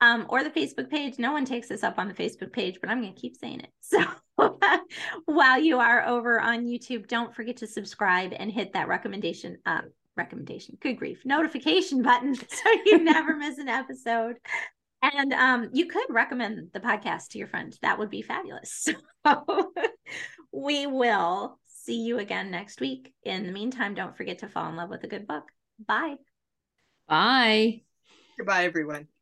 um, 0.00 0.26
or 0.28 0.44
the 0.44 0.50
Facebook 0.50 0.90
page. 0.90 1.18
No 1.18 1.32
one 1.32 1.44
takes 1.44 1.68
this 1.68 1.82
up 1.82 1.98
on 1.98 2.08
the 2.08 2.14
Facebook 2.14 2.52
page, 2.52 2.78
but 2.80 2.90
I'm 2.90 3.00
going 3.00 3.14
to 3.14 3.20
keep 3.20 3.36
saying 3.36 3.60
it. 3.60 3.70
So 3.80 4.04
while 5.24 5.60
you 5.60 5.78
are 5.78 6.06
over 6.06 6.40
on 6.40 6.66
YouTube, 6.66 7.08
don't 7.08 7.34
forget 7.34 7.58
to 7.58 7.66
subscribe 7.66 8.32
and 8.36 8.50
hit 8.50 8.72
that 8.72 8.88
recommendation. 8.88 9.58
Uh, 9.64 9.82
recommendation, 10.16 10.78
good 10.80 10.94
grief, 10.94 11.22
notification 11.24 12.02
button 12.04 12.34
so 12.34 12.70
you 12.86 13.02
never 13.02 13.34
miss 13.36 13.58
an 13.58 13.68
episode. 13.68 14.36
And 15.02 15.32
um, 15.34 15.70
you 15.72 15.86
could 15.86 16.06
recommend 16.08 16.70
the 16.72 16.80
podcast 16.80 17.28
to 17.30 17.38
your 17.38 17.48
friend. 17.48 17.76
That 17.82 17.98
would 17.98 18.10
be 18.10 18.22
fabulous. 18.22 18.88
So 19.26 19.72
we 20.52 20.86
will 20.86 21.58
see 21.66 22.02
you 22.02 22.18
again 22.18 22.50
next 22.50 22.80
week. 22.80 23.12
In 23.24 23.46
the 23.46 23.52
meantime, 23.52 23.94
don't 23.94 24.16
forget 24.16 24.38
to 24.38 24.48
fall 24.48 24.68
in 24.70 24.76
love 24.76 24.88
with 24.88 25.04
a 25.04 25.08
good 25.08 25.26
book. 25.26 25.44
Bye. 25.84 26.16
Bye. 27.08 27.82
Goodbye, 28.38 28.64
everyone. 28.64 29.13